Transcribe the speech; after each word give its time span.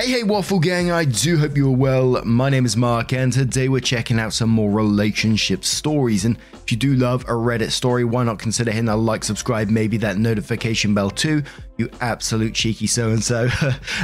Hey, 0.00 0.12
hey, 0.12 0.22
Waffle 0.22 0.60
Gang, 0.60 0.90
I 0.90 1.04
do 1.04 1.36
hope 1.36 1.58
you 1.58 1.68
are 1.68 1.76
well. 1.76 2.24
My 2.24 2.48
name 2.48 2.64
is 2.64 2.74
Mark, 2.74 3.12
and 3.12 3.30
today 3.30 3.68
we're 3.68 3.82
checking 3.82 4.18
out 4.18 4.32
some 4.32 4.48
more 4.48 4.70
relationship 4.70 5.62
stories. 5.62 6.24
And 6.24 6.38
if 6.54 6.72
you 6.72 6.78
do 6.78 6.94
love 6.94 7.24
a 7.24 7.32
Reddit 7.32 7.70
story, 7.70 8.04
why 8.04 8.24
not 8.24 8.38
consider 8.38 8.70
hitting 8.70 8.86
that 8.86 8.96
like, 8.96 9.24
subscribe, 9.24 9.68
maybe 9.68 9.98
that 9.98 10.16
notification 10.16 10.94
bell 10.94 11.10
too, 11.10 11.42
you 11.76 11.90
absolute 12.00 12.54
cheeky 12.54 12.86
so 12.86 13.10
and 13.10 13.22
so. 13.22 13.50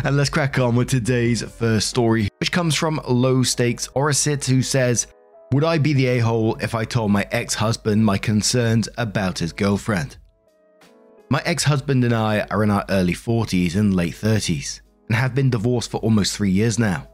And 0.04 0.18
let's 0.18 0.28
crack 0.28 0.58
on 0.58 0.76
with 0.76 0.90
today's 0.90 1.40
first 1.40 1.88
story, 1.88 2.28
which 2.40 2.52
comes 2.52 2.74
from 2.74 3.00
Low 3.08 3.42
Stakes 3.42 3.88
Orisit, 3.96 4.44
who 4.44 4.60
says, 4.60 5.06
Would 5.54 5.64
I 5.64 5.78
be 5.78 5.94
the 5.94 6.08
a 6.08 6.18
hole 6.18 6.56
if 6.56 6.74
I 6.74 6.84
told 6.84 7.10
my 7.10 7.26
ex 7.30 7.54
husband 7.54 8.04
my 8.04 8.18
concerns 8.18 8.86
about 8.98 9.38
his 9.38 9.54
girlfriend? 9.54 10.18
My 11.30 11.40
ex 11.46 11.64
husband 11.64 12.04
and 12.04 12.12
I 12.12 12.40
are 12.50 12.62
in 12.62 12.70
our 12.70 12.84
early 12.90 13.14
40s 13.14 13.76
and 13.76 13.94
late 13.94 14.12
30s 14.12 14.82
and 15.08 15.16
have 15.16 15.34
been 15.34 15.50
divorced 15.50 15.90
for 15.90 15.98
almost 15.98 16.36
three 16.36 16.50
years 16.50 16.78
now. 16.78 17.08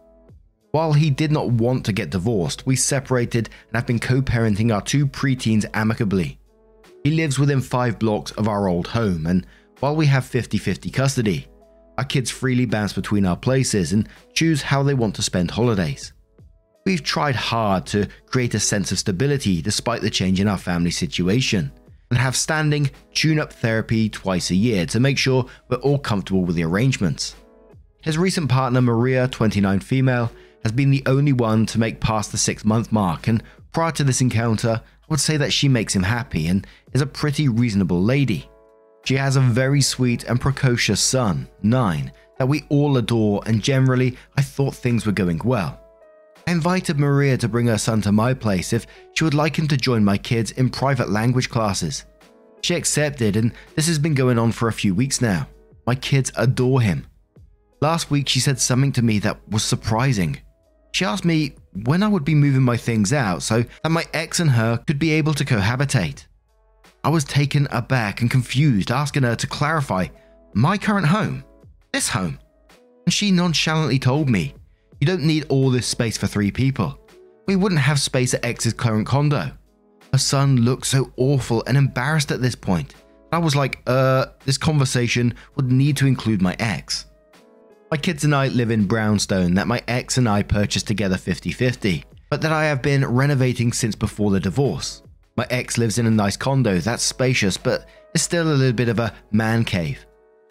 While 0.73 0.95
he 0.95 1.11
did 1.11 1.31
not 1.31 1.51
want 1.51 1.85
to 1.85 1.93
get 1.93 2.11
divorced, 2.11 2.67
we 2.67 2.77
separated 2.77 3.51
and 3.69 3.77
have 3.77 3.87
been 3.87 3.99
co 3.99 4.23
parenting 4.23 4.75
our 4.75 4.81
two 4.81 5.07
preteens 5.07 5.67
amicably. 5.75 6.39
He 7.05 7.11
lives 7.11 7.39
within 7.39 7.61
five 7.61 7.99
blocks 7.99 8.31
of 8.33 8.49
our 8.49 8.69
old 8.69 8.87
home, 8.87 9.27
and 9.27 9.47
while 9.81 9.95
we 9.95 10.07
have 10.07 10.25
50 10.25 10.57
50 10.57 10.91
custody, 10.91 11.47
our 11.99 12.05
kids 12.05 12.31
freely 12.31 12.65
bounce 12.65 12.95
between 12.95 13.27
our 13.27 13.37
places 13.37 13.93
and 13.93 14.09
choose 14.33 14.62
how 14.62 14.83
they 14.83 14.95
want 14.95 15.15
to 15.17 15.23
spend 15.23 15.51
holidays. 15.51 16.12
We've 16.87 17.03
tried 17.03 17.37
hard 17.37 17.87
to 17.87 18.09
create 18.27 18.55
a 18.55 18.61
sense 18.61 18.93
of 18.93 18.99
stability 18.99 19.61
despite 19.61 20.01
the 20.01 20.11
change 20.11 20.41
in 20.41 20.49
our 20.49 20.59
family 20.59 20.91
situation, 20.91 21.71
and 22.11 22.19
have 22.19 22.34
standing 22.34 22.91
tune 23.12 23.39
up 23.39 23.53
therapy 23.53 24.09
twice 24.09 24.51
a 24.51 24.55
year 24.55 24.87
to 24.87 25.01
make 25.01 25.19
sure 25.19 25.47
we're 25.69 25.77
all 25.79 25.99
comfortable 25.99 26.45
with 26.45 26.56
the 26.56 26.65
arrangements. 26.65 27.37
His 28.03 28.19
recent 28.19 28.50
partner, 28.50 28.83
Maria, 28.83 29.28
29 29.28 29.78
female, 29.78 30.33
has 30.64 30.72
been 30.72 30.91
the 30.91 31.05
only 31.06 31.33
one 31.33 31.67
to 31.67 31.78
make 31.78 32.00
past 32.00 32.33
the 32.33 32.39
six 32.39 32.64
month 32.64 32.91
mark, 32.91 33.28
and 33.28 33.42
prior 33.72 33.92
to 33.92 34.03
this 34.03 34.20
encounter, 34.20 34.83
I 34.84 35.06
would 35.09 35.20
say 35.20 35.36
that 35.36 35.53
she 35.53 35.69
makes 35.69 35.94
him 35.94 36.03
happy 36.03 36.48
and 36.48 36.67
is 36.92 37.00
a 37.00 37.06
pretty 37.06 37.48
reasonable 37.48 38.03
lady. 38.03 38.50
She 39.05 39.14
has 39.17 39.36
a 39.36 39.41
very 39.41 39.81
sweet 39.81 40.25
and 40.25 40.41
precocious 40.41 41.00
son, 41.00 41.48
9, 41.62 42.11
that 42.39 42.48
we 42.48 42.64
all 42.70 42.97
adore, 42.97 43.41
and 43.47 43.62
generally, 43.62 44.16
I 44.37 44.42
thought 44.42 44.75
things 44.75 45.06
were 45.06 45.12
going 45.12 45.41
well. 45.44 45.81
I 46.48 46.50
invited 46.50 46.98
Maria 46.98 47.37
to 47.39 47.48
bring 47.48 47.69
her 47.69 47.78
son 47.78 48.03
to 48.03 48.11
my 48.11 48.34
place 48.34 48.72
if 48.72 48.84
she 49.14 49.22
would 49.22 49.34
like 49.34 49.56
him 49.56 49.69
to 49.69 49.77
join 49.77 50.05
my 50.05 50.19
kids 50.19 50.50
in 50.50 50.70
private 50.70 51.09
language 51.09 51.50
classes. 51.50 52.05
She 52.62 52.75
accepted, 52.75 53.37
and 53.37 53.53
this 53.77 53.87
has 53.87 54.00
been 54.00 54.14
going 54.14 54.41
on 54.41 54.50
for 54.50 54.66
a 54.66 54.72
few 54.72 54.92
weeks 54.92 55.20
now. 55.20 55.47
My 55.87 55.94
kids 55.94 56.33
adore 56.37 56.81
him. 56.81 57.06
Last 57.83 58.12
week, 58.12 58.28
she 58.28 58.38
said 58.38 58.61
something 58.61 58.92
to 58.92 59.02
me 59.02 59.19
that 59.19 59.41
was 59.48 59.64
surprising. 59.64 60.41
She 60.93 61.04
asked 61.04 61.25
me 61.25 61.56
when 61.82 62.04
I 62.04 62.06
would 62.06 62.25
be 62.25 62.32
moving 62.32 62.62
my 62.62 62.76
things 62.76 63.12
out 63.12 63.43
so 63.43 63.65
that 63.82 63.91
my 63.91 64.04
ex 64.15 64.38
and 64.38 64.50
her 64.50 64.78
could 64.87 65.00
be 65.00 65.10
able 65.10 65.34
to 65.34 65.44
cohabitate. 65.44 66.26
I 67.03 67.09
was 67.09 67.25
taken 67.25 67.66
aback 67.72 68.21
and 68.21 68.31
confused, 68.31 68.92
asking 68.92 69.25
her 69.25 69.34
to 69.34 69.48
clarify 69.48 70.06
my 70.54 70.78
current 70.78 71.09
home, 71.09 71.42
this 71.92 72.09
home. 72.09 72.38
And 73.04 73.12
she 73.12 73.32
nonchalantly 73.32 73.98
told 73.98 74.31
me, 74.31 74.54
You 75.00 75.09
don't 75.09 75.26
need 75.26 75.47
all 75.48 75.69
this 75.69 75.88
space 75.88 76.16
for 76.16 76.28
three 76.28 76.53
people. 76.53 76.97
We 77.48 77.56
wouldn't 77.56 77.81
have 77.81 77.98
space 77.98 78.32
at 78.32 78.44
X's 78.44 78.75
current 78.75 79.09
condo. 79.09 79.50
Her 80.12 80.19
son 80.19 80.59
looked 80.59 80.87
so 80.87 81.12
awful 81.16 81.65
and 81.66 81.76
embarrassed 81.76 82.31
at 82.31 82.42
this 82.42 82.54
point. 82.54 82.94
I 83.32 83.38
was 83.38 83.56
like, 83.56 83.81
uh, 83.88 84.26
this 84.44 84.56
conversation 84.56 85.34
would 85.56 85.72
need 85.72 85.97
to 85.97 86.06
include 86.06 86.41
my 86.41 86.54
ex. 86.60 87.06
My 87.92 87.98
kids 87.98 88.25
and 88.25 88.34
I 88.34 88.48
live 88.48 88.70
in 88.70 88.86
Brownstone 88.86 89.53
that 89.53 89.66
my 89.66 89.82
ex 89.86 90.16
and 90.16 90.26
I 90.26 90.42
purchased 90.42 90.86
together 90.86 91.19
50 91.19 91.53
50, 91.53 92.06
but 92.30 92.41
that 92.41 92.50
I 92.50 92.64
have 92.64 92.80
been 92.80 93.04
renovating 93.04 93.70
since 93.70 93.94
before 93.94 94.30
the 94.30 94.41
divorce. 94.41 95.03
My 95.36 95.47
ex 95.50 95.76
lives 95.76 95.98
in 95.98 96.06
a 96.06 96.10
nice 96.10 96.34
condo 96.34 96.78
that's 96.78 97.03
spacious, 97.03 97.58
but 97.58 97.86
is 98.14 98.22
still 98.22 98.50
a 98.50 98.54
little 98.54 98.72
bit 98.72 98.88
of 98.88 98.98
a 98.98 99.12
man 99.30 99.62
cave. 99.62 100.06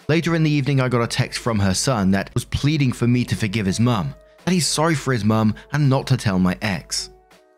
Later 0.08 0.36
in 0.36 0.44
the 0.44 0.52
evening, 0.52 0.80
I 0.80 0.88
got 0.88 1.02
a 1.02 1.08
text 1.08 1.40
from 1.40 1.58
her 1.58 1.74
son 1.74 2.12
that 2.12 2.32
was 2.36 2.46
pleading 2.46 2.92
for 2.92 3.08
me 3.08 3.26
to 3.26 3.36
forgive 3.36 3.66
his 3.66 3.80
mum, 3.80 4.14
that 4.46 4.54
he's 4.54 4.68
sorry 4.68 4.94
for 4.94 5.12
his 5.12 5.26
mum 5.26 5.56
and 5.74 5.90
not 5.90 6.06
to 6.08 6.18
tell 6.18 6.38
my 6.38 6.56
ex. 6.62 7.10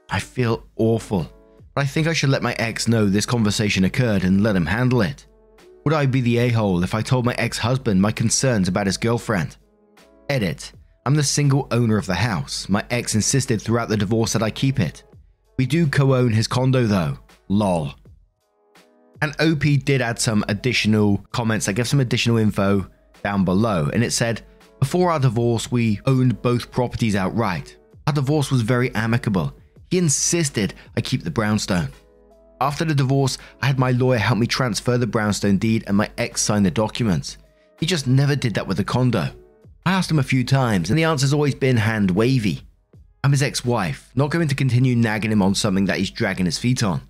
I 0.09 0.21
feel 0.21 0.65
awful, 0.77 1.29
but 1.75 1.81
I 1.81 1.88
think 1.88 2.07
I 2.07 2.13
should 2.13 2.29
let 2.29 2.41
my 2.41 2.55
ex 2.57 2.88
know 2.88 3.07
this 3.09 3.25
conversation 3.25 3.83
occurred 3.83 4.23
and 4.23 4.44
let 4.44 4.55
him 4.55 4.65
handle 4.65 5.01
it. 5.01 5.27
Would 5.83 5.94
I 5.94 6.05
be 6.05 6.21
the 6.21 6.38
a 6.38 6.50
hole 6.51 6.85
if 6.85 6.95
I 6.95 7.01
told 7.01 7.25
my 7.25 7.33
ex 7.33 7.57
husband 7.57 8.01
my 8.01 8.13
concerns 8.13 8.69
about 8.69 8.88
his 8.88 8.95
girlfriend? 8.95 9.57
Edit. 10.29 10.72
I'm 11.06 11.16
the 11.16 11.23
single 11.23 11.67
owner 11.72 11.97
of 11.97 12.06
the 12.06 12.16
house. 12.16 12.69
My 12.69 12.84
ex 12.89 13.16
insisted 13.16 13.61
throughout 13.61 13.89
the 13.89 13.97
divorce 13.97 14.34
that 14.34 14.44
I 14.44 14.50
keep 14.50 14.79
it. 14.79 15.03
We 15.57 15.66
do 15.66 15.88
co 15.88 16.16
own 16.16 16.31
his 16.31 16.47
condo 16.47 16.85
though. 16.85 17.17
Lol. 17.50 17.94
And 19.22 19.35
OP 19.39 19.63
did 19.85 20.01
add 20.01 20.19
some 20.19 20.44
additional 20.47 21.17
comments 21.31 21.66
that 21.66 21.73
give 21.73 21.88
some 21.88 22.00
additional 22.00 22.38
info 22.38 22.88
down 23.23 23.45
below. 23.45 23.89
And 23.94 24.03
it 24.03 24.12
said, 24.12 24.41
Before 24.79 25.12
our 25.12 25.19
divorce, 25.19 25.72
we 25.72 26.00
owned 26.06 26.41
both 26.41 26.72
properties 26.72 27.16
outright. 27.16 27.78
Our 28.07 28.13
divorce 28.13 28.51
was 28.51 28.62
very 28.62 28.94
amicable. 28.95 29.53
He 29.89 29.97
insisted 29.97 30.73
I 30.97 31.01
keep 31.01 31.23
the 31.23 31.31
brownstone. 31.31 31.89
After 32.59 32.85
the 32.85 32.95
divorce, 32.95 33.38
I 33.62 33.67
had 33.67 33.79
my 33.79 33.91
lawyer 33.91 34.17
help 34.17 34.39
me 34.39 34.47
transfer 34.47 34.97
the 34.97 35.07
brownstone 35.07 35.57
deed 35.57 35.83
and 35.88 35.97
my 35.97 36.09
ex 36.17 36.41
sign 36.41 36.63
the 36.63 36.72
documents. 36.72 37.38
He 37.79 37.85
just 37.85 38.07
never 38.07 38.35
did 38.35 38.53
that 38.56 38.67
with 38.67 38.78
the 38.78 38.83
condo. 38.83 39.29
I 39.85 39.91
asked 39.91 40.09
him 40.09 40.19
a 40.19 40.23
few 40.23 40.44
times, 40.44 40.89
and 40.89 40.97
the 40.97 41.03
answer's 41.03 41.33
always 41.33 41.55
been 41.55 41.77
hand 41.77 42.11
wavy. 42.11 42.61
I'm 43.23 43.31
his 43.31 43.44
ex 43.44 43.66
wife, 43.66 44.09
not 44.16 44.31
going 44.31 44.47
to 44.47 44.55
continue 44.55 44.95
nagging 44.95 45.31
him 45.31 45.41
on 45.41 45.55
something 45.55 45.85
that 45.85 45.97
he's 45.97 46.11
dragging 46.11 46.45
his 46.45 46.57
feet 46.57 46.83
on. 46.83 47.01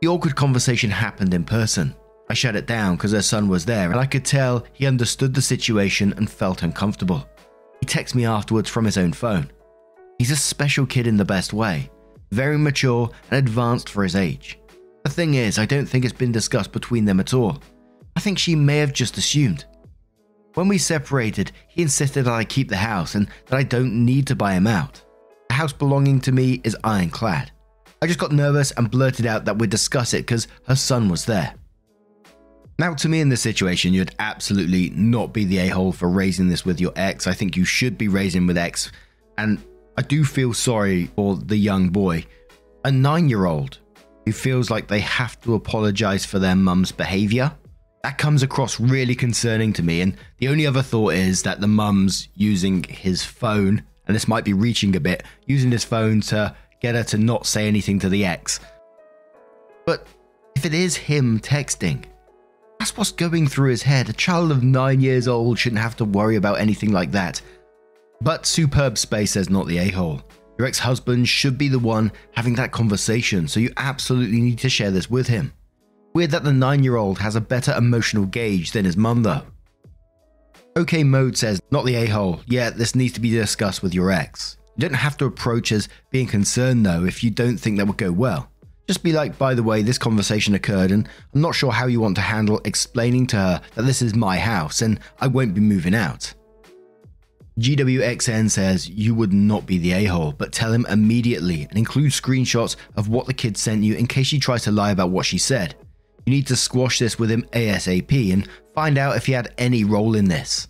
The 0.00 0.08
awkward 0.08 0.36
conversation 0.36 0.90
happened 0.90 1.32
in 1.32 1.44
person. 1.44 1.94
I 2.28 2.34
shut 2.34 2.56
it 2.56 2.66
down 2.66 2.96
because 2.96 3.12
her 3.12 3.22
son 3.22 3.48
was 3.48 3.64
there, 3.64 3.90
and 3.90 4.00
I 4.00 4.06
could 4.06 4.24
tell 4.24 4.64
he 4.72 4.86
understood 4.86 5.32
the 5.32 5.42
situation 5.42 6.12
and 6.16 6.28
felt 6.28 6.62
uncomfortable. 6.62 7.28
He 7.80 7.86
texted 7.86 8.16
me 8.16 8.26
afterwards 8.26 8.68
from 8.68 8.84
his 8.84 8.98
own 8.98 9.12
phone. 9.12 9.50
He's 10.18 10.32
a 10.32 10.36
special 10.36 10.86
kid 10.86 11.06
in 11.06 11.16
the 11.16 11.24
best 11.24 11.52
way, 11.52 11.90
very 12.32 12.58
mature 12.58 13.10
and 13.30 13.38
advanced 13.38 13.88
for 13.88 14.02
his 14.02 14.16
age. 14.16 14.58
The 15.04 15.10
thing 15.10 15.34
is, 15.34 15.58
I 15.58 15.66
don't 15.66 15.86
think 15.86 16.04
it's 16.04 16.12
been 16.12 16.32
discussed 16.32 16.72
between 16.72 17.04
them 17.04 17.20
at 17.20 17.32
all. 17.32 17.58
I 18.16 18.20
think 18.20 18.38
she 18.38 18.56
may 18.56 18.78
have 18.78 18.92
just 18.92 19.18
assumed. 19.18 19.66
When 20.56 20.68
we 20.68 20.78
separated, 20.78 21.52
he 21.68 21.82
insisted 21.82 22.24
that 22.24 22.32
I 22.32 22.42
keep 22.42 22.70
the 22.70 22.78
house 22.78 23.14
and 23.14 23.28
that 23.48 23.56
I 23.58 23.62
don't 23.62 24.06
need 24.06 24.26
to 24.28 24.34
buy 24.34 24.54
him 24.54 24.66
out. 24.66 25.02
The 25.50 25.54
house 25.54 25.74
belonging 25.74 26.18
to 26.22 26.32
me 26.32 26.62
is 26.64 26.74
ironclad. 26.82 27.50
I 28.00 28.06
just 28.06 28.18
got 28.18 28.32
nervous 28.32 28.70
and 28.70 28.90
blurted 28.90 29.26
out 29.26 29.44
that 29.44 29.58
we'd 29.58 29.68
discuss 29.68 30.14
it 30.14 30.22
because 30.22 30.48
her 30.66 30.74
son 30.74 31.10
was 31.10 31.26
there. 31.26 31.52
Now, 32.78 32.94
to 32.94 33.06
me, 33.06 33.20
in 33.20 33.28
this 33.28 33.42
situation, 33.42 33.92
you'd 33.92 34.14
absolutely 34.18 34.88
not 34.90 35.34
be 35.34 35.44
the 35.44 35.58
a 35.58 35.68
hole 35.68 35.92
for 35.92 36.08
raising 36.08 36.48
this 36.48 36.64
with 36.64 36.80
your 36.80 36.92
ex. 36.96 37.26
I 37.26 37.34
think 37.34 37.54
you 37.54 37.66
should 37.66 37.98
be 37.98 38.08
raising 38.08 38.46
with 38.46 38.56
ex. 38.56 38.90
And 39.36 39.62
I 39.98 40.02
do 40.02 40.24
feel 40.24 40.54
sorry 40.54 41.10
for 41.16 41.36
the 41.36 41.58
young 41.58 41.90
boy, 41.90 42.24
a 42.82 42.90
nine 42.90 43.28
year 43.28 43.44
old 43.44 43.80
who 44.24 44.32
feels 44.32 44.70
like 44.70 44.88
they 44.88 45.00
have 45.00 45.38
to 45.42 45.54
apologize 45.54 46.24
for 46.24 46.38
their 46.38 46.56
mum's 46.56 46.92
behavior. 46.92 47.52
That 48.06 48.18
comes 48.18 48.44
across 48.44 48.78
really 48.78 49.16
concerning 49.16 49.72
to 49.72 49.82
me. 49.82 50.00
And 50.00 50.16
the 50.38 50.46
only 50.46 50.64
other 50.64 50.80
thought 50.80 51.14
is 51.14 51.42
that 51.42 51.60
the 51.60 51.66
mum's 51.66 52.28
using 52.36 52.84
his 52.84 53.24
phone, 53.24 53.82
and 54.06 54.14
this 54.14 54.28
might 54.28 54.44
be 54.44 54.52
reaching 54.52 54.94
a 54.94 55.00
bit, 55.00 55.24
using 55.46 55.72
his 55.72 55.82
phone 55.82 56.20
to 56.20 56.54
get 56.80 56.94
her 56.94 57.02
to 57.02 57.18
not 57.18 57.46
say 57.46 57.66
anything 57.66 57.98
to 57.98 58.08
the 58.08 58.24
ex. 58.24 58.60
But 59.86 60.06
if 60.54 60.64
it 60.64 60.72
is 60.72 60.94
him 60.94 61.40
texting, 61.40 62.04
that's 62.78 62.96
what's 62.96 63.10
going 63.10 63.48
through 63.48 63.70
his 63.70 63.82
head. 63.82 64.08
A 64.08 64.12
child 64.12 64.52
of 64.52 64.62
nine 64.62 65.00
years 65.00 65.26
old 65.26 65.58
shouldn't 65.58 65.82
have 65.82 65.96
to 65.96 66.04
worry 66.04 66.36
about 66.36 66.60
anything 66.60 66.92
like 66.92 67.10
that. 67.10 67.42
But 68.20 68.46
Superb 68.46 68.98
Space 68.98 69.32
says 69.32 69.50
not 69.50 69.66
the 69.66 69.78
a 69.78 69.90
hole. 69.90 70.22
Your 70.58 70.68
ex 70.68 70.78
husband 70.78 71.28
should 71.28 71.58
be 71.58 71.66
the 71.66 71.80
one 71.80 72.12
having 72.36 72.54
that 72.54 72.70
conversation, 72.70 73.48
so 73.48 73.58
you 73.58 73.72
absolutely 73.76 74.40
need 74.40 74.60
to 74.60 74.68
share 74.68 74.92
this 74.92 75.10
with 75.10 75.26
him. 75.26 75.52
Weird 76.16 76.30
that 76.30 76.44
the 76.44 76.52
9 76.54 76.82
year 76.82 76.96
old 76.96 77.18
has 77.18 77.36
a 77.36 77.42
better 77.42 77.74
emotional 77.76 78.24
gauge 78.24 78.72
than 78.72 78.86
his 78.86 78.96
mum, 78.96 79.22
though. 79.22 79.42
OK 80.74 81.04
Mode 81.04 81.36
says, 81.36 81.60
Not 81.70 81.84
the 81.84 81.94
a 81.94 82.06
hole. 82.06 82.40
Yeah, 82.46 82.70
this 82.70 82.94
needs 82.94 83.12
to 83.12 83.20
be 83.20 83.28
discussed 83.28 83.82
with 83.82 83.92
your 83.92 84.10
ex. 84.10 84.56
You 84.78 84.88
don't 84.88 84.94
have 84.94 85.18
to 85.18 85.26
approach 85.26 85.72
as 85.72 85.90
being 86.10 86.26
concerned, 86.26 86.86
though, 86.86 87.04
if 87.04 87.22
you 87.22 87.28
don't 87.28 87.58
think 87.58 87.76
that 87.76 87.86
would 87.86 87.98
go 87.98 88.10
well. 88.10 88.50
Just 88.88 89.02
be 89.02 89.12
like, 89.12 89.36
by 89.36 89.52
the 89.52 89.62
way, 89.62 89.82
this 89.82 89.98
conversation 89.98 90.54
occurred, 90.54 90.90
and 90.90 91.06
I'm 91.34 91.42
not 91.42 91.54
sure 91.54 91.70
how 91.70 91.84
you 91.86 92.00
want 92.00 92.16
to 92.16 92.22
handle 92.22 92.62
explaining 92.64 93.26
to 93.26 93.36
her 93.36 93.62
that 93.74 93.82
this 93.82 94.00
is 94.00 94.14
my 94.14 94.38
house 94.38 94.80
and 94.80 94.98
I 95.20 95.26
won't 95.26 95.52
be 95.52 95.60
moving 95.60 95.94
out. 95.94 96.32
GWXN 97.58 98.50
says 98.50 98.88
you 98.88 99.14
would 99.14 99.34
not 99.34 99.66
be 99.66 99.76
the 99.76 99.92
a 99.92 100.04
hole, 100.06 100.32
but 100.32 100.52
tell 100.52 100.72
him 100.72 100.86
immediately 100.86 101.66
and 101.68 101.76
include 101.76 102.12
screenshots 102.12 102.76
of 102.96 103.10
what 103.10 103.26
the 103.26 103.34
kid 103.34 103.58
sent 103.58 103.82
you 103.82 103.96
in 103.96 104.06
case 104.06 104.28
she 104.28 104.40
tries 104.40 104.62
to 104.62 104.72
lie 104.72 104.92
about 104.92 105.10
what 105.10 105.26
she 105.26 105.36
said. 105.36 105.74
You 106.26 106.32
need 106.32 106.48
to 106.48 106.56
squash 106.56 106.98
this 106.98 107.18
with 107.18 107.30
him 107.30 107.44
ASAP 107.52 108.32
and 108.32 108.48
find 108.74 108.98
out 108.98 109.16
if 109.16 109.26
he 109.26 109.32
had 109.32 109.54
any 109.58 109.84
role 109.84 110.16
in 110.16 110.26
this. 110.26 110.66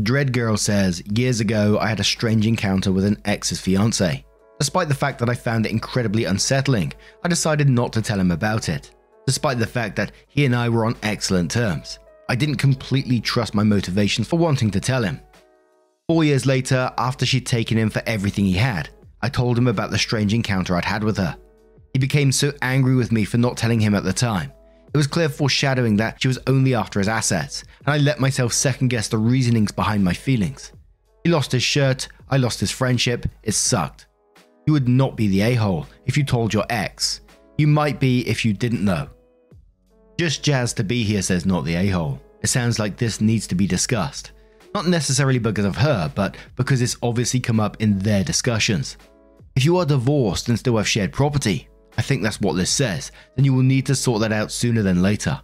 Dread 0.00 0.32
Girl 0.32 0.56
says, 0.56 1.02
Years 1.12 1.40
ago, 1.40 1.78
I 1.78 1.88
had 1.88 2.00
a 2.00 2.04
strange 2.04 2.46
encounter 2.46 2.92
with 2.92 3.04
an 3.04 3.20
ex's 3.24 3.60
fiance. 3.60 4.24
Despite 4.60 4.88
the 4.88 4.94
fact 4.94 5.18
that 5.18 5.28
I 5.28 5.34
found 5.34 5.66
it 5.66 5.72
incredibly 5.72 6.24
unsettling, 6.24 6.92
I 7.24 7.28
decided 7.28 7.68
not 7.68 7.92
to 7.94 8.02
tell 8.02 8.18
him 8.18 8.30
about 8.30 8.68
it. 8.68 8.92
Despite 9.26 9.58
the 9.58 9.66
fact 9.66 9.96
that 9.96 10.12
he 10.28 10.44
and 10.44 10.54
I 10.54 10.68
were 10.68 10.84
on 10.84 10.96
excellent 11.02 11.50
terms, 11.50 11.98
I 12.28 12.36
didn't 12.36 12.56
completely 12.56 13.20
trust 13.20 13.54
my 13.54 13.64
motivations 13.64 14.28
for 14.28 14.38
wanting 14.38 14.70
to 14.70 14.80
tell 14.80 15.02
him. 15.02 15.20
Four 16.08 16.22
years 16.22 16.46
later, 16.46 16.92
after 16.96 17.26
she'd 17.26 17.46
taken 17.46 17.76
him 17.76 17.90
for 17.90 18.02
everything 18.06 18.44
he 18.44 18.52
had, 18.52 18.88
I 19.20 19.28
told 19.28 19.58
him 19.58 19.66
about 19.66 19.90
the 19.90 19.98
strange 19.98 20.32
encounter 20.32 20.76
I'd 20.76 20.84
had 20.84 21.02
with 21.02 21.16
her. 21.16 21.36
He 21.92 21.98
became 21.98 22.32
so 22.32 22.52
angry 22.62 22.94
with 22.94 23.12
me 23.12 23.24
for 23.24 23.38
not 23.38 23.56
telling 23.56 23.80
him 23.80 23.94
at 23.94 24.04
the 24.04 24.12
time. 24.12 24.52
It 24.94 24.96
was 24.96 25.06
clear 25.06 25.28
foreshadowing 25.28 25.96
that 25.96 26.20
she 26.20 26.28
was 26.28 26.38
only 26.46 26.74
after 26.74 26.98
his 26.98 27.08
assets, 27.08 27.64
and 27.86 27.94
I 27.94 27.98
let 27.98 28.20
myself 28.20 28.52
second 28.52 28.88
guess 28.88 29.08
the 29.08 29.18
reasonings 29.18 29.72
behind 29.72 30.04
my 30.04 30.12
feelings. 30.12 30.72
He 31.24 31.30
lost 31.30 31.52
his 31.52 31.62
shirt, 31.62 32.08
I 32.28 32.36
lost 32.36 32.60
his 32.60 32.70
friendship, 32.70 33.26
it 33.42 33.52
sucked. 33.52 34.06
You 34.66 34.72
would 34.72 34.88
not 34.88 35.16
be 35.16 35.28
the 35.28 35.40
a 35.42 35.54
hole 35.54 35.86
if 36.06 36.16
you 36.16 36.24
told 36.24 36.52
your 36.52 36.66
ex. 36.68 37.20
You 37.58 37.66
might 37.66 38.00
be 38.00 38.20
if 38.28 38.44
you 38.44 38.52
didn't 38.52 38.84
know. 38.84 39.08
Just 40.18 40.42
Jazz 40.42 40.72
to 40.74 40.84
be 40.84 41.02
here 41.02 41.22
says 41.22 41.46
not 41.46 41.64
the 41.64 41.74
a 41.74 41.88
hole. 41.88 42.20
It 42.42 42.48
sounds 42.48 42.78
like 42.78 42.96
this 42.96 43.20
needs 43.20 43.46
to 43.48 43.54
be 43.54 43.66
discussed. 43.66 44.32
Not 44.74 44.86
necessarily 44.86 45.38
because 45.38 45.64
of 45.64 45.76
her, 45.76 46.10
but 46.14 46.36
because 46.56 46.82
it's 46.82 46.96
obviously 47.02 47.40
come 47.40 47.60
up 47.60 47.76
in 47.80 47.98
their 47.98 48.24
discussions. 48.24 48.96
If 49.54 49.64
you 49.64 49.76
are 49.76 49.84
divorced 49.84 50.48
and 50.48 50.58
still 50.58 50.76
have 50.76 50.88
shared 50.88 51.12
property, 51.12 51.68
I 51.98 52.02
think 52.02 52.22
that's 52.22 52.40
what 52.40 52.54
this 52.54 52.70
says, 52.70 53.12
then 53.36 53.44
you 53.44 53.54
will 53.54 53.62
need 53.62 53.86
to 53.86 53.94
sort 53.94 54.20
that 54.20 54.32
out 54.32 54.50
sooner 54.50 54.82
than 54.82 55.02
later. 55.02 55.40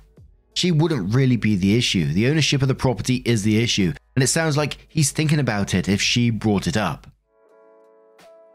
She 0.55 0.73
wouldn't 0.73 1.15
really 1.15 1.37
be 1.37 1.55
the 1.55 1.77
issue. 1.77 2.13
The 2.13 2.29
ownership 2.29 2.63
of 2.63 2.69
the 2.69 2.75
property 2.75 3.23
is 3.25 3.43
the 3.43 3.63
issue, 3.63 3.93
and 4.17 4.23
it 4.23 4.29
sounds 4.29 4.57
like 4.57 4.79
he's 4.89 5.13
thinking 5.13 5.39
about 5.39 5.75
it 5.75 5.89
if 5.89 6.03
she 6.03 6.31
brought 6.31 6.67
it 6.67 6.77
up. 6.77 7.07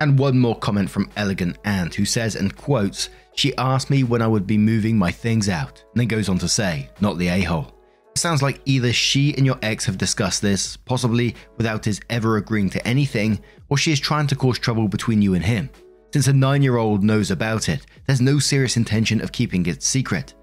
And 0.01 0.19
one 0.19 0.37
more 0.37 0.57
comment 0.59 0.89
from 0.89 1.09
Elegant 1.15 1.57
Ant, 1.63 1.95
who 1.95 2.03
says 2.03 2.35
and 2.35 2.53
quotes, 2.57 3.07
She 3.35 3.55
asked 3.55 3.89
me 3.89 4.03
when 4.03 4.21
I 4.21 4.27
would 4.27 4.45
be 4.45 4.57
moving 4.57 4.97
my 4.97 5.11
things 5.11 5.47
out, 5.47 5.81
and 5.93 6.01
then 6.01 6.09
goes 6.09 6.27
on 6.27 6.39
to 6.39 6.47
say, 6.49 6.89
Not 6.99 7.17
the 7.17 7.29
a 7.29 7.41
hole. 7.43 7.73
It 8.13 8.19
sounds 8.19 8.43
like 8.43 8.61
either 8.65 8.91
she 8.91 9.33
and 9.37 9.45
your 9.45 9.57
ex 9.61 9.85
have 9.85 9.97
discussed 9.97 10.41
this, 10.41 10.75
possibly 10.75 11.35
without 11.55 11.85
his 11.85 12.01
ever 12.09 12.35
agreeing 12.35 12.69
to 12.71 12.85
anything, 12.85 13.39
or 13.69 13.77
she 13.77 13.93
is 13.93 13.99
trying 13.99 14.27
to 14.27 14.35
cause 14.35 14.59
trouble 14.59 14.89
between 14.89 15.21
you 15.21 15.35
and 15.35 15.45
him. 15.45 15.69
Since 16.13 16.27
a 16.27 16.33
nine 16.33 16.61
year 16.61 16.77
old 16.77 17.03
knows 17.03 17.31
about 17.31 17.67
it, 17.69 17.87
there's 18.05 18.21
no 18.21 18.37
serious 18.37 18.77
intention 18.77 19.19
of 19.19 19.31
keeping 19.31 19.65
it 19.65 19.81
secret. 19.81 20.35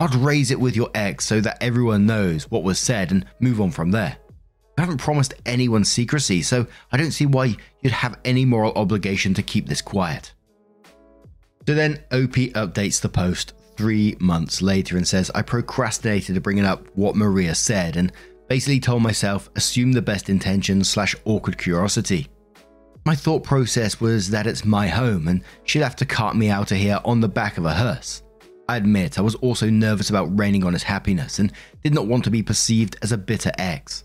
I'd 0.00 0.12
raise 0.16 0.50
it 0.50 0.58
with 0.58 0.74
your 0.74 0.90
ex 0.92 1.24
so 1.24 1.40
that 1.40 1.62
everyone 1.62 2.04
knows 2.04 2.50
what 2.50 2.64
was 2.64 2.80
said 2.80 3.12
and 3.12 3.24
move 3.38 3.60
on 3.60 3.70
from 3.70 3.92
there. 3.92 4.16
I 4.76 4.80
haven't 4.80 4.98
promised 4.98 5.34
anyone 5.46 5.84
secrecy, 5.84 6.42
so 6.42 6.66
I 6.90 6.96
don't 6.96 7.12
see 7.12 7.26
why 7.26 7.54
you'd 7.80 7.92
have 7.92 8.18
any 8.24 8.44
moral 8.44 8.72
obligation 8.72 9.34
to 9.34 9.42
keep 9.44 9.68
this 9.68 9.80
quiet. 9.80 10.32
So 11.64 11.74
then 11.74 12.02
OP 12.10 12.34
updates 12.56 13.00
the 13.00 13.08
post 13.08 13.54
three 13.76 14.16
months 14.18 14.62
later 14.62 14.96
and 14.96 15.06
says, 15.06 15.30
I 15.32 15.42
procrastinated 15.42 16.42
bringing 16.42 16.64
up 16.64 16.88
what 16.96 17.14
Maria 17.14 17.54
said 17.54 17.96
and 17.96 18.12
basically 18.48 18.80
told 18.80 19.02
myself, 19.02 19.48
assume 19.54 19.92
the 19.92 20.02
best 20.02 20.28
intentions 20.28 20.88
slash 20.88 21.14
awkward 21.24 21.56
curiosity. 21.56 22.26
My 23.06 23.14
thought 23.14 23.44
process 23.44 24.00
was 24.00 24.30
that 24.30 24.46
it's 24.46 24.64
my 24.64 24.88
home 24.88 25.28
and 25.28 25.42
she'd 25.64 25.82
have 25.82 25.96
to 25.96 26.06
cart 26.06 26.36
me 26.36 26.48
out 26.48 26.72
of 26.72 26.78
here 26.78 27.00
on 27.04 27.20
the 27.20 27.28
back 27.28 27.58
of 27.58 27.66
a 27.66 27.74
hearse. 27.74 28.22
I 28.66 28.78
admit 28.78 29.18
I 29.18 29.22
was 29.22 29.34
also 29.36 29.68
nervous 29.68 30.08
about 30.08 30.38
raining 30.38 30.64
on 30.64 30.72
his 30.72 30.82
happiness 30.82 31.38
and 31.38 31.52
did 31.82 31.92
not 31.92 32.06
want 32.06 32.24
to 32.24 32.30
be 32.30 32.42
perceived 32.42 32.96
as 33.02 33.12
a 33.12 33.18
bitter 33.18 33.52
ex. 33.58 34.04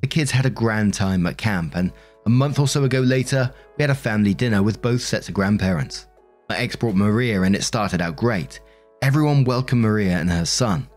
The 0.00 0.08
kids 0.08 0.32
had 0.32 0.46
a 0.46 0.50
grand 0.50 0.94
time 0.94 1.26
at 1.26 1.38
camp, 1.38 1.76
and 1.76 1.92
a 2.26 2.30
month 2.30 2.58
or 2.58 2.66
so 2.66 2.82
ago 2.82 3.00
later, 3.00 3.54
we 3.78 3.82
had 3.82 3.90
a 3.90 3.94
family 3.94 4.34
dinner 4.34 4.62
with 4.62 4.82
both 4.82 5.00
sets 5.00 5.28
of 5.28 5.34
grandparents. 5.34 6.08
My 6.50 6.58
ex 6.58 6.74
brought 6.74 6.96
Maria, 6.96 7.42
and 7.42 7.54
it 7.54 7.62
started 7.62 8.02
out 8.02 8.16
great. 8.16 8.60
Everyone 9.00 9.44
welcomed 9.44 9.80
Maria 9.80 10.18
and 10.18 10.28
her 10.28 10.44
son. 10.44 10.88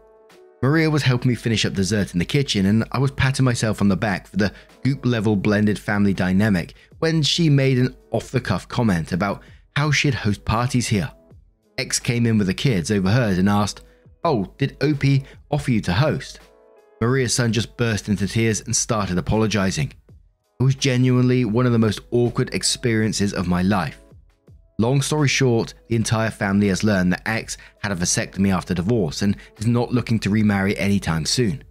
Maria 0.61 0.89
was 0.89 1.03
helping 1.03 1.29
me 1.29 1.35
finish 1.35 1.65
up 1.65 1.73
dessert 1.73 2.13
in 2.13 2.19
the 2.19 2.25
kitchen, 2.25 2.65
and 2.65 2.83
I 2.91 2.97
was 2.97 3.11
patting 3.11 3.45
myself 3.45 3.79
on 3.79 3.89
the 3.89 3.95
back 3.95 4.27
for 4.27 4.37
the 4.37 4.51
goop 4.83 5.05
level 5.05 5.35
blended 5.35 5.77
family 5.77 6.13
dynamic 6.13 6.73
when 6.97 7.21
she 7.21 7.47
made 7.47 7.77
an 7.77 7.95
off 8.09 8.31
the 8.31 8.41
cuff 8.41 8.67
comment 8.67 9.11
about 9.11 9.43
how 9.75 9.91
she'd 9.91 10.15
host 10.15 10.45
parties 10.45 10.87
here. 10.87 11.11
X 11.77 11.99
came 11.99 12.25
in 12.25 12.39
with 12.39 12.47
the 12.47 12.55
kids, 12.55 12.89
overheard, 12.89 13.37
and 13.37 13.47
asked, 13.47 13.83
Oh, 14.23 14.51
did 14.57 14.77
Opie 14.81 15.25
offer 15.51 15.69
you 15.69 15.81
to 15.81 15.93
host? 15.93 16.39
Maria's 16.99 17.35
son 17.35 17.53
just 17.53 17.77
burst 17.77 18.09
into 18.09 18.27
tears 18.27 18.61
and 18.61 18.75
started 18.75 19.19
apologizing. 19.19 19.93
It 20.59 20.63
was 20.63 20.73
genuinely 20.73 21.45
one 21.45 21.67
of 21.67 21.71
the 21.71 21.77
most 21.77 21.99
awkward 22.09 22.51
experiences 22.55 23.31
of 23.31 23.47
my 23.47 23.61
life. 23.61 24.01
Long 24.79 25.01
story 25.01 25.27
short, 25.27 25.73
the 25.87 25.95
entire 25.95 26.29
family 26.29 26.67
has 26.67 26.83
learned 26.83 27.11
that 27.11 27.27
X 27.27 27.57
had 27.79 27.91
a 27.91 27.95
vasectomy 27.95 28.53
after 28.53 28.73
divorce 28.73 29.21
and 29.21 29.35
is 29.57 29.65
not 29.65 29.91
looking 29.91 30.19
to 30.19 30.29
remarry 30.29 30.77
anytime 30.77 31.25
soon. 31.25 31.63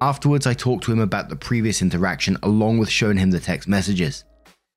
Afterwards, 0.00 0.46
I 0.46 0.54
talked 0.54 0.84
to 0.84 0.92
him 0.92 1.00
about 1.00 1.28
the 1.28 1.36
previous 1.36 1.80
interaction 1.80 2.36
along 2.42 2.78
with 2.78 2.90
showing 2.90 3.16
him 3.16 3.30
the 3.30 3.40
text 3.40 3.68
messages. 3.68 4.24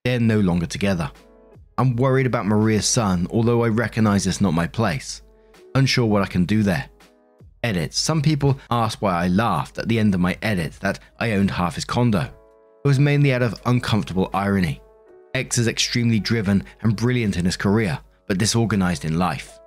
They're 0.05 0.19
no 0.19 0.39
longer 0.39 0.67
together. 0.67 1.11
I'm 1.77 1.95
worried 1.95 2.27
about 2.27 2.45
Maria's 2.45 2.85
son, 2.85 3.27
although 3.31 3.63
I 3.63 3.69
recognize 3.69 4.27
it's 4.27 4.41
not 4.41 4.53
my 4.53 4.67
place. 4.67 5.21
Unsure 5.75 6.05
what 6.05 6.23
I 6.23 6.27
can 6.27 6.45
do 6.45 6.63
there 6.63 6.89
edit, 7.63 7.93
some 7.93 8.21
people 8.21 8.57
asked 8.71 9.01
why 9.01 9.23
I 9.23 9.27
laughed 9.27 9.77
at 9.77 9.87
the 9.87 9.99
end 9.99 10.13
of 10.13 10.21
my 10.21 10.37
edit 10.41 10.73
that 10.81 10.99
I 11.19 11.31
owned 11.31 11.51
half 11.51 11.75
his 11.75 11.85
condo. 11.85 12.21
It 12.21 12.87
was 12.87 12.99
mainly 12.99 13.33
out 13.33 13.41
of 13.41 13.59
uncomfortable 13.65 14.29
irony. 14.33 14.81
X 15.37 15.59
is 15.59 15.67
extremely 15.67 16.19
driven 16.19 16.63
and 16.81 16.95
brilliant 16.95 17.37
in 17.37 17.45
his 17.45 17.55
career, 17.55 17.99
but 18.25 18.39
disorganized 18.39 19.05
in 19.05 19.19
life. 19.19 19.59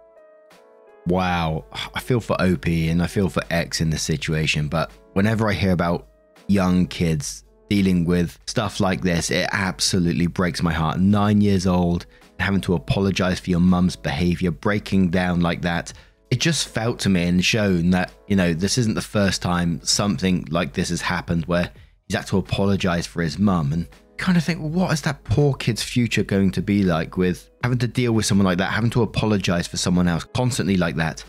Wow, 1.06 1.64
I 1.94 2.00
feel 2.00 2.20
for 2.20 2.40
OP 2.42 2.66
and 2.66 3.00
I 3.00 3.06
feel 3.06 3.28
for 3.28 3.42
X 3.50 3.80
in 3.80 3.90
this 3.90 4.02
situation, 4.02 4.66
but 4.66 4.90
whenever 5.12 5.48
I 5.48 5.52
hear 5.52 5.70
about 5.70 6.08
young 6.48 6.86
kids 6.88 7.44
dealing 7.68 8.04
with 8.04 8.36
stuff 8.46 8.80
like 8.80 9.00
this, 9.02 9.30
it 9.30 9.48
absolutely 9.52 10.26
breaks 10.26 10.60
my 10.60 10.72
heart. 10.72 10.98
Nine 10.98 11.40
years 11.40 11.68
old, 11.68 12.06
having 12.40 12.60
to 12.62 12.74
apologize 12.74 13.38
for 13.38 13.50
your 13.50 13.60
mum's 13.60 13.94
behavior, 13.94 14.50
breaking 14.50 15.10
down 15.10 15.40
like 15.40 15.62
that 15.62 15.92
it 16.30 16.38
just 16.38 16.68
felt 16.68 17.00
to 17.00 17.08
me 17.08 17.24
and 17.24 17.44
shown 17.44 17.90
that 17.90 18.12
you 18.28 18.36
know 18.36 18.54
this 18.54 18.78
isn't 18.78 18.94
the 18.94 19.02
first 19.02 19.42
time 19.42 19.80
something 19.82 20.46
like 20.48 20.72
this 20.72 20.90
has 20.90 21.00
happened 21.00 21.44
where 21.46 21.70
he's 22.06 22.16
had 22.16 22.24
to 22.28 22.38
apologize 22.38 23.04
for 23.04 23.20
his 23.20 23.36
mum 23.36 23.72
and 23.72 23.88
kind 24.20 24.36
of 24.36 24.44
think 24.44 24.60
what 24.60 24.92
is 24.92 25.02
that 25.02 25.24
poor 25.24 25.54
kid's 25.54 25.82
future 25.82 26.22
going 26.22 26.50
to 26.52 26.62
be 26.62 26.82
like 26.82 27.16
with 27.16 27.50
having 27.64 27.78
to 27.78 27.88
deal 27.88 28.12
with 28.12 28.26
someone 28.26 28.44
like 28.44 28.58
that 28.58 28.70
having 28.70 28.90
to 28.90 29.02
apologize 29.02 29.66
for 29.66 29.78
someone 29.78 30.06
else 30.06 30.24
constantly 30.24 30.76
like 30.76 30.96
that? 30.96 31.24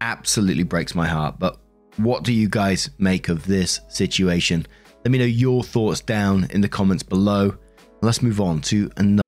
Absolutely 0.00 0.62
breaks 0.62 0.94
my 0.94 1.06
heart. 1.06 1.38
But 1.38 1.58
what 1.96 2.22
do 2.22 2.32
you 2.32 2.48
guys 2.48 2.90
make 2.98 3.28
of 3.28 3.46
this 3.46 3.80
situation? 3.88 4.66
Let 5.04 5.10
me 5.10 5.18
know 5.18 5.24
your 5.24 5.64
thoughts 5.64 6.00
down 6.00 6.48
in 6.50 6.60
the 6.60 6.68
comments 6.68 7.02
below. 7.02 7.56
Let's 8.02 8.22
move 8.22 8.40
on 8.40 8.60
to 8.62 8.90
another 8.96 9.22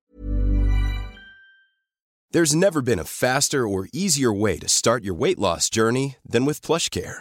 there's 2.31 2.55
never 2.55 2.83
been 2.83 2.99
a 2.99 3.05
faster 3.05 3.67
or 3.67 3.89
easier 3.91 4.31
way 4.31 4.59
to 4.59 4.69
start 4.69 5.03
your 5.03 5.15
weight 5.15 5.39
loss 5.39 5.71
journey 5.71 6.17
than 6.29 6.45
with 6.45 6.61
PlushCare. 6.61 7.21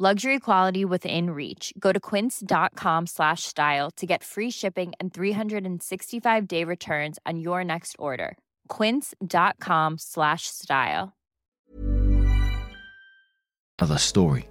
Luxury 0.00 0.40
quality 0.40 0.84
within 0.84 1.30
reach. 1.30 1.72
Go 1.78 1.92
to 1.92 2.00
quince.com 2.00 3.06
slash 3.06 3.44
style 3.44 3.92
to 3.92 4.06
get 4.06 4.24
free 4.24 4.50
shipping 4.50 4.92
and 4.98 5.14
365 5.14 6.48
day 6.48 6.64
returns 6.64 7.20
on 7.24 7.38
your 7.38 7.62
next 7.62 7.94
order. 7.96 8.36
Quince.com 8.66 9.94
slash 9.98 10.48
style. 10.48 11.12
Another 13.78 13.98
story. 13.98 14.48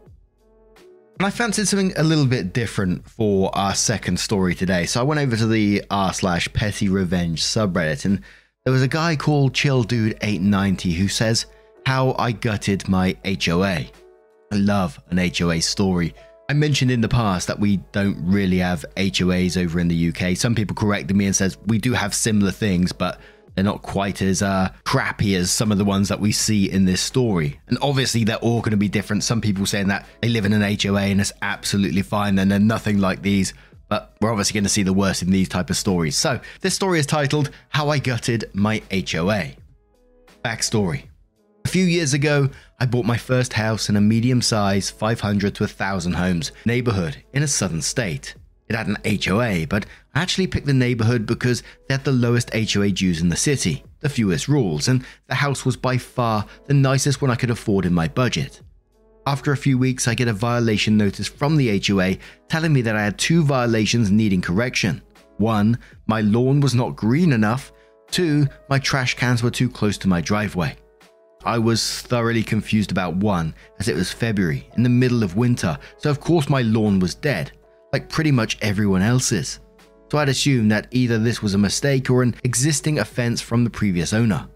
And 1.20 1.28
I 1.28 1.30
fancied 1.30 1.68
something 1.68 1.92
a 1.98 2.04
little 2.04 2.26
bit 2.26 2.54
different 2.54 3.10
for 3.10 3.54
our 3.54 3.76
second 3.76 4.22
story 4.22 4.56
today. 4.56 4.86
So 4.86 5.02
I 5.02 5.04
went 5.04 5.20
over 5.20 5.36
to 5.36 5.46
the 5.46 5.84
r 5.92 6.14
slash 6.14 6.48
petty 6.54 6.88
revenge 6.88 7.44
subreddit 7.44 8.06
and 8.06 8.22
there 8.64 8.72
was 8.72 8.82
a 8.82 8.88
guy 8.88 9.18
called 9.18 9.54
Chill 9.54 9.84
Dude 9.84 10.18
890 10.22 10.94
who 10.94 11.10
says 11.10 11.48
how 11.86 12.16
I 12.18 12.32
gutted 12.32 12.88
my 12.88 13.18
HOA. 13.26 13.88
I 14.54 14.56
love 14.58 15.02
an 15.10 15.18
HOA 15.18 15.62
story. 15.62 16.14
I 16.48 16.54
mentioned 16.54 16.92
in 16.92 17.02
the 17.02 17.10
past 17.10 17.48
that 17.48 17.60
we 17.60 17.78
don't 17.92 18.16
really 18.22 18.60
have 18.60 18.86
HOAs 18.96 19.60
over 19.60 19.80
in 19.80 19.88
the 19.88 20.10
UK. 20.10 20.38
Some 20.38 20.54
people 20.54 20.76
corrected 20.76 21.18
me 21.18 21.26
and 21.26 21.36
says 21.36 21.58
we 21.66 21.80
do 21.80 21.94
have 21.94 22.14
similar 22.14 22.52
things, 22.52 22.92
but 22.92 23.20
they're 23.56 23.64
not 23.64 23.82
quite 23.82 24.22
as 24.22 24.44
uh, 24.44 24.70
crappy 24.84 25.34
as 25.34 25.50
some 25.50 25.72
of 25.72 25.80
the 25.80 25.86
ones 25.86 26.08
that 26.10 26.20
we 26.20 26.32
see 26.32 26.70
in 26.70 26.86
this 26.86 27.02
story. 27.02 27.60
And 27.68 27.80
obviously, 27.82 28.26
they're 28.26 28.36
all 28.38 28.60
going 28.60 28.72
to 28.72 28.78
be 28.78 28.90
different. 28.90 29.24
Some 29.24 29.42
people 29.42 29.66
saying 29.66 29.88
that 29.88 30.06
they 30.22 30.30
live 30.30 30.46
in 30.46 30.54
an 30.54 30.62
HOA 30.62 31.02
and 31.02 31.20
it's 31.20 31.34
absolutely 31.42 32.04
fine, 32.04 32.38
and 32.38 32.52
they're 32.52 32.60
nothing 32.60 33.00
like 33.00 33.24
these. 33.24 33.56
But 33.90 34.16
we're 34.22 34.30
obviously 34.30 34.54
going 34.54 34.66
to 34.66 34.70
see 34.70 34.84
the 34.84 34.94
worst 34.94 35.24
in 35.24 35.32
these 35.32 35.50
type 35.50 35.72
of 35.72 35.78
stories. 35.78 36.16
So 36.16 36.40
this 36.62 36.76
story 36.76 37.00
is 37.00 37.08
titled 37.08 37.50
"How 37.70 37.90
I 37.90 37.98
Gutted 37.98 38.52
My 38.54 38.84
HOA." 38.92 39.54
Backstory: 40.46 41.06
A 41.66 41.70
few 41.70 41.86
years 41.86 42.14
ago, 42.14 42.50
I 42.80 42.86
bought 42.86 43.06
my 43.06 43.18
first 43.18 43.54
house 43.54 43.90
in 43.90 43.96
a 43.96 44.02
medium-sized 44.02 44.94
500 44.96 45.56
to 45.56 45.64
1,000 45.64 46.14
homes 46.14 46.52
neighborhood 46.66 47.24
in 47.34 47.44
a 47.44 47.48
southern 47.48 47.82
state. 47.82 48.36
It 48.70 48.76
had 48.76 48.88
an 48.88 48.98
HOA, 49.06 49.68
but 49.68 49.86
I 50.14 50.22
actually 50.22 50.48
picked 50.48 50.68
the 50.68 50.74
neighborhood 50.74 51.26
because 51.26 51.64
they 51.88 51.96
had 51.96 52.04
the 52.04 52.12
lowest 52.12 52.54
HOA 52.54 52.92
dues 52.92 53.22
in 53.22 53.30
the 53.30 53.36
city, 53.36 53.84
the 54.02 54.10
fewest 54.10 54.48
rules, 54.48 54.88
and 54.88 55.06
the 55.28 55.36
house 55.36 55.66
was 55.66 55.78
by 55.78 55.98
far 55.98 56.46
the 56.66 56.74
nicest 56.74 57.22
one 57.22 57.32
I 57.32 57.36
could 57.36 57.50
afford 57.50 57.86
in 57.86 57.94
my 57.94 58.08
budget. 58.08 58.62
After 59.26 59.52
a 59.52 59.58
few 59.58 59.78
weeks, 59.78 60.08
I 60.08 60.16
get 60.16 60.28
a 60.28 60.34
violation 60.34 60.98
notice 60.98 61.28
from 61.28 61.56
the 61.56 61.80
HOA 61.80 62.18
telling 62.50 62.74
me 62.74 62.82
that 62.82 62.96
I 62.96 63.04
had 63.04 63.18
two 63.18 63.44
violations 63.44 64.12
needing 64.12 64.42
correction. 64.42 65.02
One, 65.38 65.80
my 66.08 66.22
lawn 66.22 66.60
was 66.60 66.76
not 66.76 66.98
green 66.98 67.32
enough. 67.32 67.72
Two, 68.12 68.48
my 68.70 68.80
trash 68.80 69.16
cans 69.16 69.42
were 69.42 69.50
too 69.50 69.70
close 69.70 69.98
to 70.00 70.10
my 70.10 70.20
driveway. 70.20 70.76
I 71.46 71.58
was 71.58 72.02
thoroughly 72.02 72.44
confused 72.44 72.92
about 72.92 73.16
one, 73.16 73.54
as 73.80 73.88
it 73.88 73.96
was 73.96 74.12
February, 74.12 74.70
in 74.78 74.84
the 74.84 74.90
middle 74.90 75.24
of 75.24 75.36
winter, 75.36 75.78
so 75.98 76.10
of 76.10 76.20
course 76.20 76.50
my 76.50 76.62
lawn 76.62 77.00
was 77.00 77.16
dead, 77.16 77.52
like 77.92 78.10
pretty 78.10 78.32
much 78.32 78.58
everyone 78.62 79.02
else's. 79.02 79.60
So 80.12 80.18
I'd 80.20 80.30
assume 80.30 80.70
that 80.70 80.88
either 80.92 81.18
this 81.18 81.42
was 81.42 81.54
a 81.54 81.58
mistake 81.58 82.10
or 82.10 82.24
an 82.24 82.36
existing 82.44 83.00
offense 83.00 83.42
from 83.42 83.64
the 83.64 83.70
previous 83.70 84.14
owner. 84.14 84.48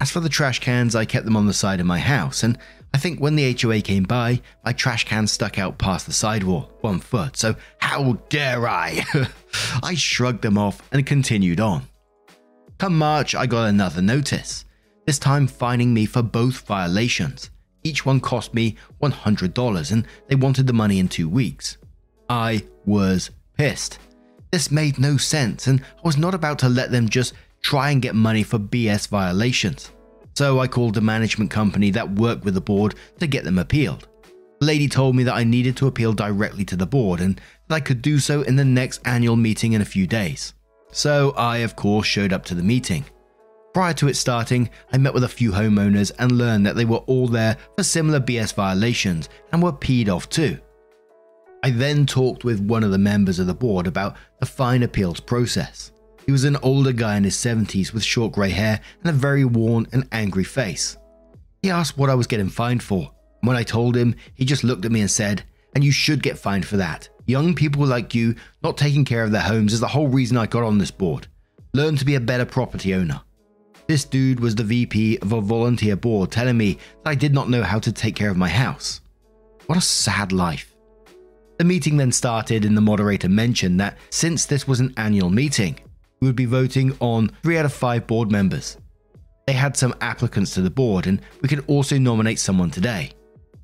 As 0.00 0.10
for 0.10 0.20
the 0.20 0.28
trash 0.28 0.58
cans, 0.58 0.94
I 0.94 1.04
kept 1.04 1.24
them 1.24 1.36
on 1.36 1.46
the 1.46 1.54
side 1.54 1.80
of 1.80 1.86
my 1.86 1.98
house, 1.98 2.42
and 2.42 2.58
I 2.92 2.98
think 2.98 3.18
when 3.18 3.36
the 3.36 3.56
HOA 3.58 3.80
came 3.80 4.02
by, 4.02 4.40
my 4.64 4.72
trash 4.72 5.04
can 5.04 5.26
stuck 5.26 5.58
out 5.58 5.78
past 5.78 6.06
the 6.06 6.12
sidewall, 6.12 6.70
one 6.80 7.00
foot, 7.00 7.36
so 7.36 7.56
how 7.78 8.14
dare 8.28 8.68
I? 8.68 9.04
I 9.82 9.94
shrugged 9.94 10.42
them 10.42 10.58
off 10.58 10.82
and 10.92 11.06
continued 11.06 11.60
on. 11.60 11.86
Come 12.78 12.98
March, 12.98 13.34
I 13.34 13.46
got 13.46 13.68
another 13.68 14.02
notice, 14.02 14.65
this 15.06 15.18
time 15.18 15.46
fining 15.46 15.94
me 15.94 16.04
for 16.04 16.22
both 16.22 16.66
violations. 16.66 17.50
Each 17.84 18.04
one 18.04 18.20
cost 18.20 18.52
me 18.52 18.76
$100, 19.00 19.92
and 19.92 20.06
they 20.26 20.34
wanted 20.34 20.66
the 20.66 20.72
money 20.72 20.98
in 20.98 21.08
two 21.08 21.28
weeks. 21.28 21.76
I 22.28 22.64
was 22.84 23.30
pissed. 23.56 24.00
This 24.50 24.72
made 24.72 24.98
no 24.98 25.16
sense, 25.16 25.68
and 25.68 25.80
I 25.80 26.00
was 26.02 26.16
not 26.16 26.34
about 26.34 26.58
to 26.60 26.68
let 26.68 26.90
them 26.90 27.08
just 27.08 27.34
try 27.62 27.90
and 27.90 28.02
get 28.02 28.14
money 28.14 28.42
for 28.42 28.58
BS 28.58 29.08
violations. 29.08 29.92
So 30.34 30.58
I 30.60 30.66
called 30.66 30.94
the 30.94 31.00
management 31.00 31.50
company 31.50 31.90
that 31.92 32.16
worked 32.16 32.44
with 32.44 32.54
the 32.54 32.60
board 32.60 32.96
to 33.20 33.26
get 33.26 33.44
them 33.44 33.58
appealed. 33.58 34.08
The 34.60 34.66
lady 34.66 34.88
told 34.88 35.14
me 35.14 35.22
that 35.22 35.34
I 35.34 35.44
needed 35.44 35.76
to 35.78 35.86
appeal 35.86 36.12
directly 36.12 36.64
to 36.66 36.76
the 36.76 36.86
board 36.86 37.20
and 37.20 37.40
that 37.68 37.74
I 37.74 37.80
could 37.80 38.02
do 38.02 38.18
so 38.18 38.42
in 38.42 38.56
the 38.56 38.64
next 38.64 39.00
annual 39.04 39.36
meeting 39.36 39.72
in 39.72 39.82
a 39.82 39.86
few 39.86 40.06
days. 40.06 40.54
So 40.92 41.30
I, 41.36 41.58
of 41.58 41.76
course, 41.76 42.06
showed 42.06 42.32
up 42.32 42.44
to 42.46 42.54
the 42.54 42.62
meeting. 42.62 43.04
Prior 43.76 43.92
to 43.92 44.08
it 44.08 44.16
starting, 44.16 44.70
I 44.90 44.96
met 44.96 45.12
with 45.12 45.24
a 45.24 45.28
few 45.28 45.52
homeowners 45.52 46.10
and 46.18 46.32
learned 46.32 46.64
that 46.64 46.76
they 46.76 46.86
were 46.86 47.04
all 47.06 47.28
there 47.28 47.58
for 47.76 47.82
similar 47.82 48.18
BS 48.18 48.54
violations 48.54 49.28
and 49.52 49.62
were 49.62 49.70
peed 49.70 50.08
off 50.08 50.30
too. 50.30 50.58
I 51.62 51.68
then 51.72 52.06
talked 52.06 52.42
with 52.42 52.58
one 52.58 52.82
of 52.82 52.90
the 52.90 52.96
members 52.96 53.38
of 53.38 53.46
the 53.46 53.52
board 53.52 53.86
about 53.86 54.16
the 54.40 54.46
fine 54.46 54.82
appeals 54.82 55.20
process. 55.20 55.92
He 56.24 56.32
was 56.32 56.44
an 56.44 56.56
older 56.62 56.90
guy 56.90 57.18
in 57.18 57.24
his 57.24 57.36
70s 57.36 57.92
with 57.92 58.02
short 58.02 58.32
grey 58.32 58.48
hair 58.48 58.80
and 59.02 59.10
a 59.10 59.12
very 59.12 59.44
worn 59.44 59.86
and 59.92 60.08
angry 60.10 60.44
face. 60.44 60.96
He 61.60 61.68
asked 61.68 61.98
what 61.98 62.08
I 62.08 62.14
was 62.14 62.26
getting 62.26 62.48
fined 62.48 62.82
for. 62.82 63.12
When 63.42 63.58
I 63.58 63.62
told 63.62 63.94
him, 63.94 64.14
he 64.32 64.46
just 64.46 64.64
looked 64.64 64.86
at 64.86 64.90
me 64.92 65.02
and 65.02 65.10
said, 65.10 65.42
And 65.74 65.84
you 65.84 65.92
should 65.92 66.22
get 66.22 66.38
fined 66.38 66.64
for 66.64 66.78
that. 66.78 67.10
Young 67.26 67.54
people 67.54 67.84
like 67.84 68.14
you 68.14 68.36
not 68.62 68.78
taking 68.78 69.04
care 69.04 69.22
of 69.22 69.32
their 69.32 69.42
homes 69.42 69.74
is 69.74 69.80
the 69.80 69.88
whole 69.88 70.08
reason 70.08 70.38
I 70.38 70.46
got 70.46 70.64
on 70.64 70.78
this 70.78 70.90
board. 70.90 71.26
Learn 71.74 71.96
to 71.96 72.06
be 72.06 72.14
a 72.14 72.20
better 72.20 72.46
property 72.46 72.94
owner. 72.94 73.20
This 73.88 74.04
dude 74.04 74.40
was 74.40 74.54
the 74.54 74.64
VP 74.64 75.18
of 75.18 75.32
a 75.32 75.40
volunteer 75.40 75.94
board 75.94 76.32
telling 76.32 76.56
me 76.56 76.78
that 77.04 77.10
I 77.10 77.14
did 77.14 77.32
not 77.32 77.48
know 77.48 77.62
how 77.62 77.78
to 77.78 77.92
take 77.92 78.16
care 78.16 78.30
of 78.30 78.36
my 78.36 78.48
house. 78.48 79.00
What 79.66 79.78
a 79.78 79.82
sad 79.82 80.32
life. 80.32 80.74
The 81.58 81.64
meeting 81.64 81.96
then 81.96 82.12
started, 82.12 82.64
and 82.64 82.76
the 82.76 82.80
moderator 82.80 83.28
mentioned 83.28 83.80
that 83.80 83.96
since 84.10 84.44
this 84.44 84.66
was 84.66 84.80
an 84.80 84.92
annual 84.96 85.30
meeting, 85.30 85.78
we 86.20 86.26
would 86.26 86.36
be 86.36 86.44
voting 86.46 86.96
on 87.00 87.30
three 87.42 87.58
out 87.58 87.64
of 87.64 87.72
five 87.72 88.06
board 88.06 88.30
members. 88.30 88.76
They 89.46 89.52
had 89.52 89.76
some 89.76 89.94
applicants 90.00 90.54
to 90.54 90.62
the 90.62 90.70
board, 90.70 91.06
and 91.06 91.22
we 91.40 91.48
could 91.48 91.64
also 91.68 91.96
nominate 91.96 92.40
someone 92.40 92.70
today. 92.70 93.12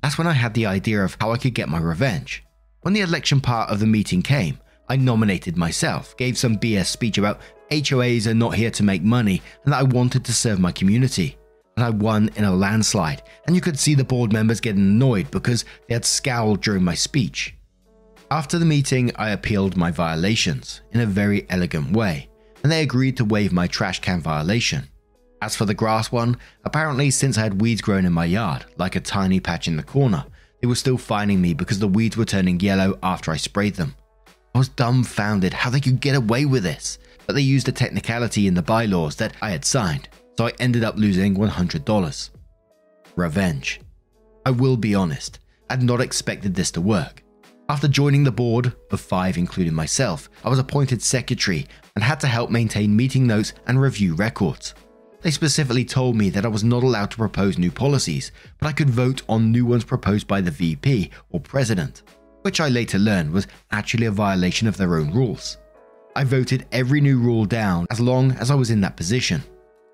That's 0.01 0.17
when 0.17 0.27
I 0.27 0.33
had 0.33 0.53
the 0.53 0.65
idea 0.65 1.03
of 1.03 1.17
how 1.19 1.31
I 1.31 1.37
could 1.37 1.53
get 1.53 1.69
my 1.69 1.79
revenge. 1.79 2.43
When 2.81 2.93
the 2.93 3.01
election 3.01 3.41
part 3.41 3.69
of 3.69 3.79
the 3.79 3.87
meeting 3.87 4.21
came, 4.21 4.59
I 4.87 4.95
nominated 4.95 5.57
myself, 5.57 6.15
gave 6.17 6.37
some 6.37 6.57
BS 6.57 6.85
speech 6.85 7.17
about 7.17 7.41
HOAs 7.81 8.27
are 8.27 8.35
not 8.35 8.53
here 8.53 8.69
to 8.69 8.83
make 8.83 9.01
money 9.01 9.41
and 9.63 9.73
that 9.73 9.79
I 9.79 9.83
wanted 9.83 10.23
to 10.25 10.33
serve 10.33 10.59
my 10.59 10.71
community. 10.71 11.37
And 11.75 11.83
I 11.83 11.89
won 11.89 12.29
in 12.35 12.43
a 12.43 12.53
landslide, 12.53 13.23
and 13.47 13.55
you 13.55 13.61
could 13.61 13.79
see 13.79 13.95
the 13.95 14.03
board 14.03 14.31
members 14.31 14.59
getting 14.59 14.81
annoyed 14.81 15.31
because 15.31 15.65
they 15.87 15.95
had 15.95 16.05
scowled 16.05 16.61
during 16.61 16.83
my 16.83 16.93
speech. 16.93 17.55
After 18.29 18.59
the 18.59 18.65
meeting, 18.65 19.11
I 19.15 19.31
appealed 19.31 19.75
my 19.75 19.89
violations 19.89 20.81
in 20.91 21.01
a 21.01 21.05
very 21.07 21.47
elegant 21.49 21.91
way, 21.91 22.29
and 22.61 22.71
they 22.71 22.83
agreed 22.83 23.17
to 23.17 23.25
waive 23.25 23.51
my 23.51 23.65
trash 23.65 24.01
can 24.01 24.21
violation. 24.21 24.87
As 25.41 25.55
for 25.55 25.65
the 25.65 25.73
grass 25.73 26.11
one, 26.11 26.37
apparently, 26.65 27.09
since 27.09 27.39
I 27.39 27.41
had 27.41 27.59
weeds 27.59 27.81
growing 27.81 28.05
in 28.05 28.13
my 28.13 28.25
yard, 28.25 28.65
like 28.77 28.95
a 28.95 28.99
tiny 28.99 29.39
patch 29.39 29.67
in 29.67 29.77
the 29.77 29.83
corner, 29.83 30.25
they 30.61 30.67
were 30.67 30.75
still 30.75 30.97
fining 30.97 31.41
me 31.41 31.55
because 31.55 31.79
the 31.79 31.87
weeds 31.87 32.17
were 32.17 32.25
turning 32.25 32.59
yellow 32.59 32.99
after 33.01 33.31
I 33.31 33.37
sprayed 33.37 33.75
them. 33.75 33.95
I 34.53 34.59
was 34.59 34.69
dumbfounded 34.69 35.53
how 35.53 35.71
they 35.71 35.81
could 35.81 35.99
get 35.99 36.15
away 36.15 36.45
with 36.45 36.61
this, 36.61 36.99
but 37.25 37.33
they 37.33 37.41
used 37.41 37.67
a 37.67 37.71
technicality 37.71 38.47
in 38.47 38.53
the 38.53 38.61
bylaws 38.61 39.15
that 39.17 39.33
I 39.41 39.51
had 39.51 39.65
signed, 39.65 40.09
so 40.37 40.47
I 40.47 40.53
ended 40.59 40.83
up 40.83 40.95
losing 40.95 41.35
$100. 41.35 42.29
Revenge. 43.15 43.81
I 44.45 44.51
will 44.51 44.77
be 44.77 44.95
honest, 44.95 45.39
I 45.69 45.73
had 45.73 45.83
not 45.83 46.01
expected 46.01 46.55
this 46.55 46.71
to 46.71 46.81
work. 46.81 47.23
After 47.69 47.87
joining 47.87 48.23
the 48.23 48.31
board, 48.31 48.73
of 48.91 48.99
five 48.99 49.37
including 49.37 49.73
myself, 49.73 50.29
I 50.43 50.49
was 50.49 50.59
appointed 50.59 51.01
secretary 51.01 51.65
and 51.95 52.03
had 52.03 52.19
to 52.19 52.27
help 52.27 52.49
maintain 52.49 52.95
meeting 52.95 53.25
notes 53.25 53.53
and 53.67 53.79
review 53.79 54.15
records. 54.15 54.75
They 55.21 55.31
specifically 55.31 55.85
told 55.85 56.17
me 56.17 56.29
that 56.31 56.45
I 56.45 56.49
was 56.49 56.65
not 56.65 56.83
allowed 56.83 57.11
to 57.11 57.17
propose 57.17 57.57
new 57.57 57.71
policies, 57.71 58.33
but 58.59 58.67
I 58.67 58.73
could 58.73 58.89
vote 58.89 59.21
on 59.29 59.51
new 59.51 59.65
ones 59.65 59.85
proposed 59.85 60.27
by 60.27 60.41
the 60.41 60.51
VP 60.51 61.11
or 61.29 61.39
president, 61.39 62.03
which 62.41 62.59
I 62.59 62.67
later 62.67 62.99
learned 62.99 63.31
was 63.31 63.47
actually 63.71 64.07
a 64.07 64.11
violation 64.11 64.67
of 64.67 64.75
their 64.75 64.97
own 64.97 65.13
rules. 65.13 65.57
I 66.15 66.23
voted 66.23 66.67
every 66.71 67.01
new 67.01 67.17
rule 67.17 67.45
down 67.45 67.87
as 67.89 67.99
long 67.99 68.33
as 68.33 68.51
I 68.51 68.55
was 68.55 68.69
in 68.69 68.81
that 68.81 68.95
position. 68.95 69.43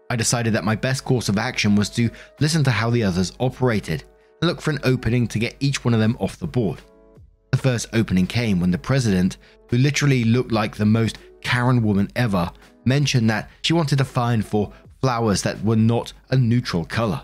I 0.10 0.18
decided 0.18 0.54
that 0.54 0.66
my 0.66 0.76
best 0.76 1.06
course 1.06 1.30
of 1.30 1.38
action 1.38 1.76
was 1.76 1.90
to 1.92 2.10
listen 2.40 2.64
to 2.66 2.72
how 2.72 2.90
the 2.90 3.04
others 3.04 3.32
operated 3.40 4.04
and 4.42 4.50
look 4.50 4.60
for 4.60 4.72
an 4.72 4.80
opening 4.84 5.28
to 5.28 5.40
get 5.40 5.56
each 5.60 5.86
one 5.86 5.94
of 5.94 6.00
them 6.00 6.18
off 6.20 6.40
the 6.40 6.48
board. 6.48 6.82
The 7.52 7.58
first 7.58 7.88
opening 7.94 8.28
came 8.28 8.60
when 8.60 8.72
the 8.72 8.78
president, 8.78 9.38
who 9.70 9.78
literally 9.78 10.24
looked 10.26 10.52
like 10.52 10.76
the 10.76 10.86
most 10.86 11.20
Karen 11.42 11.82
woman 11.84 12.10
ever 12.16 12.52
mentioned 12.86 13.30
that 13.30 13.50
she 13.62 13.74
wanted 13.74 14.02
a 14.02 14.06
fine 14.06 14.42
for 14.42 14.74
flowers 15.02 15.42
that 15.44 15.64
were 15.64 15.76
not 15.78 16.12
a 16.32 16.36
neutral 16.36 16.84
color. 16.84 17.24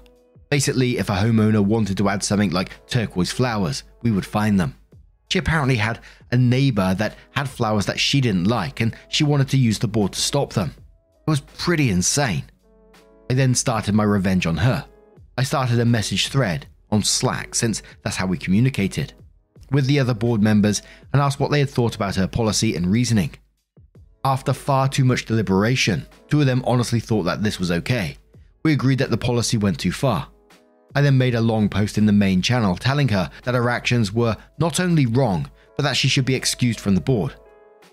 Basically, 0.50 1.00
if 1.00 1.10
a 1.10 1.14
homeowner 1.14 1.64
wanted 1.64 1.98
to 1.98 2.08
add 2.08 2.24
something 2.24 2.52
like 2.52 2.86
turquoise 2.88 3.32
flowers, 3.32 3.84
we 4.04 4.12
would 4.12 4.25
fine 4.25 4.56
them. 4.56 4.75
She 5.36 5.39
apparently 5.39 5.75
had 5.75 6.00
a 6.32 6.38
neighbor 6.38 6.94
that 6.94 7.18
had 7.32 7.50
flowers 7.50 7.86
that 7.88 8.00
she 8.00 8.22
didn't 8.22 8.46
like 8.46 8.80
and 8.80 8.96
she 9.10 9.25
wanted 9.25 9.50
to 9.50 9.58
use 9.58 9.77
the 9.77 9.86
board 9.86 10.13
to 10.13 10.22
stop 10.22 10.54
them. 10.54 10.74
It 11.27 11.30
was 11.30 11.42
pretty 11.42 11.89
insane. 11.89 12.46
I 13.30 13.34
then 13.34 13.54
started 13.54 13.94
my 13.96 14.06
revenge 14.06 14.46
on 14.46 14.56
her. 14.56 14.86
I 15.38 15.44
started 15.44 15.77
a 15.82 15.84
message 15.84 16.30
thread 16.30 16.68
on 16.89 17.04
Slack 17.04 17.54
since 17.54 17.84
that's 18.01 18.15
how 18.15 18.27
we 18.27 18.38
communicated 18.38 19.12
with 19.72 19.88
the 19.88 20.00
other 20.00 20.13
board 20.13 20.42
members 20.42 20.82
and 21.12 21.22
asked 21.22 21.42
what 21.42 21.51
they 21.51 21.60
had 21.60 21.70
thought 21.70 21.96
about 21.96 22.15
her 22.15 22.27
policy 22.27 22.74
and 22.77 22.89
reasoning. 22.89 23.32
After 24.24 24.54
far 24.54 24.88
too 24.88 25.04
much 25.04 25.25
deliberation, 25.25 26.06
two 26.30 26.39
of 26.39 26.48
them 26.48 26.63
honestly 26.65 27.01
thought 27.01 27.24
that 27.24 27.44
this 27.44 27.60
was 27.60 27.72
okay. 27.72 28.15
We 28.63 28.72
agreed 28.72 29.00
that 29.00 29.10
the 29.10 29.18
policy 29.18 29.58
went 29.58 29.82
too 29.82 29.92
far. 29.92 30.30
I 30.96 31.02
then 31.02 31.18
made 31.18 31.36
a 31.36 31.42
long 31.42 31.68
post 31.68 31.98
in 31.98 32.06
the 32.06 32.14
main 32.14 32.42
channel 32.42 32.75
telling 32.75 33.10
her 33.10 33.30
that 33.44 33.54
her 33.54 33.70
actions 33.70 34.14
were 34.14 34.38
not 34.58 34.80
only 34.80 35.06
wrong, 35.06 35.52
but 35.75 35.84
that 35.84 35.98
she 35.98 36.08
should 36.08 36.25
be 36.25 36.36
excused 36.36 36.80
from 36.80 36.96
the 36.96 37.02
board. 37.02 37.36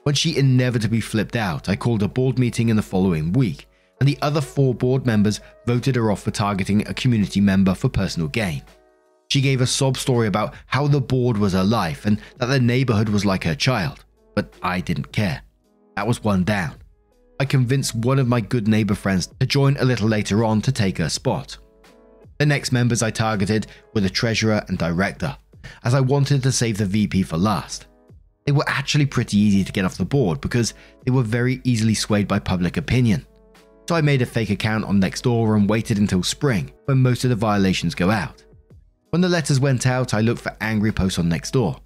When 0.05 0.15
she 0.15 0.37
inevitably 0.37 1.01
flipped 1.01 1.37
out, 1.37 1.69
I 1.69 1.77
called 1.77 2.03
a 2.03 2.09
board 2.09 2.39
meeting 2.39 2.69
in 2.69 2.77
the 2.77 2.83
following 2.83 3.33
week, 3.33 3.67
and 4.01 4.09
the 4.09 4.19
other 4.23 4.41
four 4.41 4.75
board 4.75 5.05
members 5.05 5.41
voted 5.67 5.97
her 5.97 6.11
off 6.11 6.23
for 6.23 6.31
targeting 6.31 6.87
a 6.87 6.95
community 6.95 7.41
member 7.41 7.75
for 7.75 7.89
personal 7.89 8.29
gain. 8.29 8.63
She 9.31 9.41
gave 9.41 9.61
a 9.61 9.67
sob 9.67 9.97
story 9.97 10.29
about 10.29 10.55
how 10.67 10.87
the 10.87 11.01
board 11.01 11.39
was 11.39 11.55
her 11.55 11.65
life 11.65 12.05
and 12.07 12.21
that 12.39 12.47
the 12.47 12.61
neighborhood 12.61 13.09
was 13.09 13.25
like 13.25 13.45
her 13.45 13.55
child, 13.55 14.05
but 14.35 14.53
I 14.63 14.81
didn't 14.81 15.13
care. 15.13 15.43
That 15.97 16.07
was 16.07 16.23
one 16.23 16.45
down. 16.45 16.75
I 17.41 17.45
convinced 17.45 17.95
one 17.95 18.19
of 18.19 18.29
my 18.29 18.41
good 18.41 18.69
neighbor 18.69 18.95
friends 18.95 19.29
to 19.41 19.47
join 19.47 19.77
a 19.79 19.85
little 19.85 20.09
later 20.09 20.45
on 20.45 20.61
to 20.63 20.73
take 20.73 20.99
her 20.99 21.09
spot. 21.09 21.59
The 22.43 22.47
next 22.47 22.73
members 22.73 23.05
I 23.05 23.13
targeted 23.13 23.69
were 23.95 24.01
the 24.01 24.11
treasurer 24.11 24.65
and 24.67 24.77
director, 24.77 25.37
as 25.85 25.95
I 25.95 26.01
wanted 26.01 26.43
to 26.43 26.51
save 26.51 26.77
the 26.77 26.87
VP 26.87 27.23
for 27.23 27.37
last. 27.37 27.87
They 28.45 28.51
were 28.51 28.65
actually 28.67 29.07
pretty 29.07 29.37
easy 29.37 29.63
to 29.63 29.71
get 29.71 29.85
off 29.85 29.97
the 29.97 30.05
board 30.05 30.41
because 30.41 30.75
they 31.05 31.13
were 31.13 31.23
very 31.23 31.61
easily 31.63 31.95
swayed 31.95 32.27
by 32.27 32.41
public 32.41 32.77
opinion. 32.77 33.25
So 33.89 33.95
I 33.95 34.01
made 34.01 34.23
a 34.23 34.27
fake 34.27 34.51
account 34.51 34.85
on 34.87 35.01
Nextdoor 35.01 35.57
and 35.57 35.71
waited 35.71 35.99
until 35.99 36.25
spring, 36.25 36.73
when 36.87 36.99
most 36.99 37.23
of 37.23 37.31
the 37.31 37.37
violations 37.37 37.95
go 37.95 38.11
out. 38.11 38.43
When 39.11 39.23
the 39.23 39.29
letters 39.29 39.61
went 39.61 39.87
out, 39.87 40.13
I 40.13 40.21
looked 40.21 40.43
for 40.43 40.57
angry 40.61 40.91
posts 40.91 41.21
on 41.21 41.31
Nextdoor. 41.31 41.79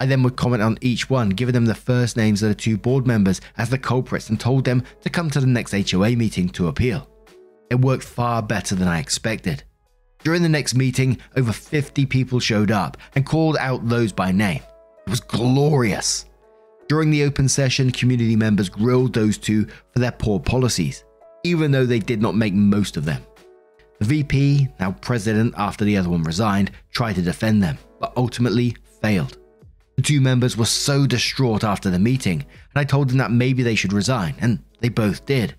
I 0.00 0.04
then 0.04 0.22
would 0.22 0.36
comment 0.36 0.62
on 0.62 0.76
each 0.82 1.08
one, 1.08 1.30
giving 1.30 1.54
them 1.54 1.64
the 1.64 1.74
first 1.74 2.18
names 2.18 2.42
of 2.42 2.50
the 2.50 2.54
two 2.54 2.76
board 2.76 3.06
members 3.06 3.40
as 3.56 3.70
the 3.70 3.78
culprits 3.78 4.28
and 4.28 4.38
told 4.38 4.66
them 4.66 4.82
to 5.00 5.08
come 5.08 5.30
to 5.30 5.40
the 5.40 5.46
next 5.46 5.72
HOA 5.72 6.10
meeting 6.10 6.50
to 6.50 6.68
appeal. 6.68 7.08
It 7.70 7.80
worked 7.80 8.04
far 8.04 8.42
better 8.42 8.74
than 8.74 8.86
I 8.86 8.98
expected. 8.98 9.64
During 10.24 10.42
the 10.42 10.48
next 10.48 10.74
meeting, 10.74 11.18
over 11.36 11.52
50 11.52 12.06
people 12.06 12.40
showed 12.40 12.70
up 12.70 12.96
and 13.14 13.26
called 13.26 13.58
out 13.58 13.86
those 13.86 14.10
by 14.10 14.32
name. 14.32 14.62
It 15.06 15.10
was 15.10 15.20
glorious. 15.20 16.24
During 16.88 17.10
the 17.10 17.24
open 17.24 17.46
session, 17.46 17.90
community 17.90 18.34
members 18.34 18.70
grilled 18.70 19.12
those 19.12 19.36
two 19.36 19.66
for 19.92 19.98
their 19.98 20.12
poor 20.12 20.40
policies, 20.40 21.04
even 21.44 21.70
though 21.70 21.84
they 21.84 21.98
did 21.98 22.22
not 22.22 22.34
make 22.34 22.54
most 22.54 22.96
of 22.96 23.04
them. 23.04 23.22
The 23.98 24.06
VP, 24.06 24.68
now 24.80 24.92
president 24.92 25.54
after 25.58 25.84
the 25.84 25.96
other 25.98 26.08
one 26.08 26.22
resigned, 26.22 26.70
tried 26.90 27.16
to 27.16 27.22
defend 27.22 27.62
them, 27.62 27.76
but 28.00 28.14
ultimately 28.16 28.76
failed. 29.02 29.36
The 29.96 30.02
two 30.02 30.22
members 30.22 30.56
were 30.56 30.64
so 30.64 31.06
distraught 31.06 31.64
after 31.64 31.90
the 31.90 31.98
meeting, 31.98 32.40
and 32.40 32.80
I 32.80 32.84
told 32.84 33.10
them 33.10 33.18
that 33.18 33.30
maybe 33.30 33.62
they 33.62 33.74
should 33.74 33.92
resign, 33.92 34.34
and 34.40 34.58
they 34.80 34.88
both 34.88 35.26
did. 35.26 35.54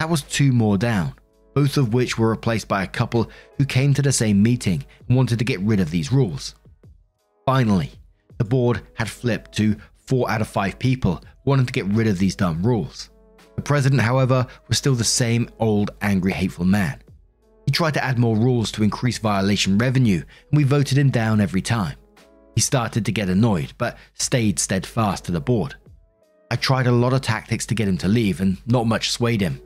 That 0.00 0.08
was 0.08 0.22
two 0.22 0.52
more 0.52 0.78
down, 0.78 1.14
both 1.54 1.76
of 1.76 1.92
which 1.94 2.18
were 2.18 2.30
replaced 2.30 2.68
by 2.68 2.82
a 2.82 2.88
couple 2.88 3.30
who 3.58 3.64
came 3.64 3.94
to 3.94 4.02
the 4.02 4.12
same 4.12 4.42
meeting 4.42 4.84
and 5.08 5.16
wanted 5.16 5.38
to 5.38 5.44
get 5.44 5.60
rid 5.60 5.80
of 5.80 5.90
these 5.90 6.12
rules. 6.12 6.54
Finally, 7.46 7.92
the 8.38 8.44
board 8.44 8.82
had 8.94 9.08
flipped 9.08 9.52
to 9.52 9.76
four 10.06 10.30
out 10.30 10.40
of 10.40 10.48
five 10.48 10.78
people 10.78 11.22
wanting 11.44 11.66
to 11.66 11.72
get 11.72 11.86
rid 11.86 12.06
of 12.06 12.18
these 12.18 12.36
dumb 12.36 12.62
rules. 12.62 13.10
The 13.56 13.62
president, 13.62 14.00
however, 14.00 14.46
was 14.68 14.78
still 14.78 14.94
the 14.94 15.04
same 15.04 15.48
old, 15.58 15.90
angry, 16.00 16.32
hateful 16.32 16.64
man. 16.64 17.02
He 17.66 17.72
tried 17.72 17.94
to 17.94 18.04
add 18.04 18.18
more 18.18 18.36
rules 18.36 18.72
to 18.72 18.82
increase 18.82 19.18
violation 19.18 19.78
revenue, 19.78 20.22
and 20.50 20.56
we 20.56 20.64
voted 20.64 20.98
him 20.98 21.10
down 21.10 21.40
every 21.40 21.62
time. 21.62 21.96
He 22.54 22.60
started 22.60 23.04
to 23.06 23.12
get 23.12 23.28
annoyed, 23.28 23.72
but 23.78 23.98
stayed 24.14 24.58
steadfast 24.58 25.24
to 25.26 25.32
the 25.32 25.40
board. 25.40 25.74
I 26.50 26.56
tried 26.56 26.86
a 26.86 26.92
lot 26.92 27.12
of 27.12 27.22
tactics 27.22 27.64
to 27.66 27.74
get 27.74 27.88
him 27.88 27.98
to 27.98 28.08
leave, 28.08 28.40
and 28.40 28.58
not 28.66 28.86
much 28.86 29.10
swayed 29.10 29.40
him. 29.40 29.60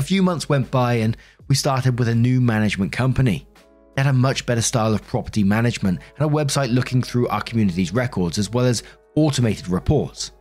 A 0.00 0.02
few 0.02 0.22
months 0.22 0.48
went 0.48 0.70
by, 0.70 0.94
and 0.94 1.14
we 1.46 1.54
started 1.54 1.98
with 1.98 2.08
a 2.08 2.14
new 2.14 2.40
management 2.40 2.90
company. 2.90 3.46
They 3.94 4.02
had 4.02 4.08
a 4.08 4.14
much 4.14 4.46
better 4.46 4.62
style 4.62 4.94
of 4.94 5.06
property 5.06 5.44
management 5.44 6.00
and 6.16 6.26
a 6.26 6.34
website 6.34 6.72
looking 6.72 7.02
through 7.02 7.28
our 7.28 7.42
community's 7.42 7.92
records 7.92 8.38
as 8.38 8.48
well 8.48 8.64
as 8.64 8.82
automated 9.14 9.68
reports. 9.68 10.32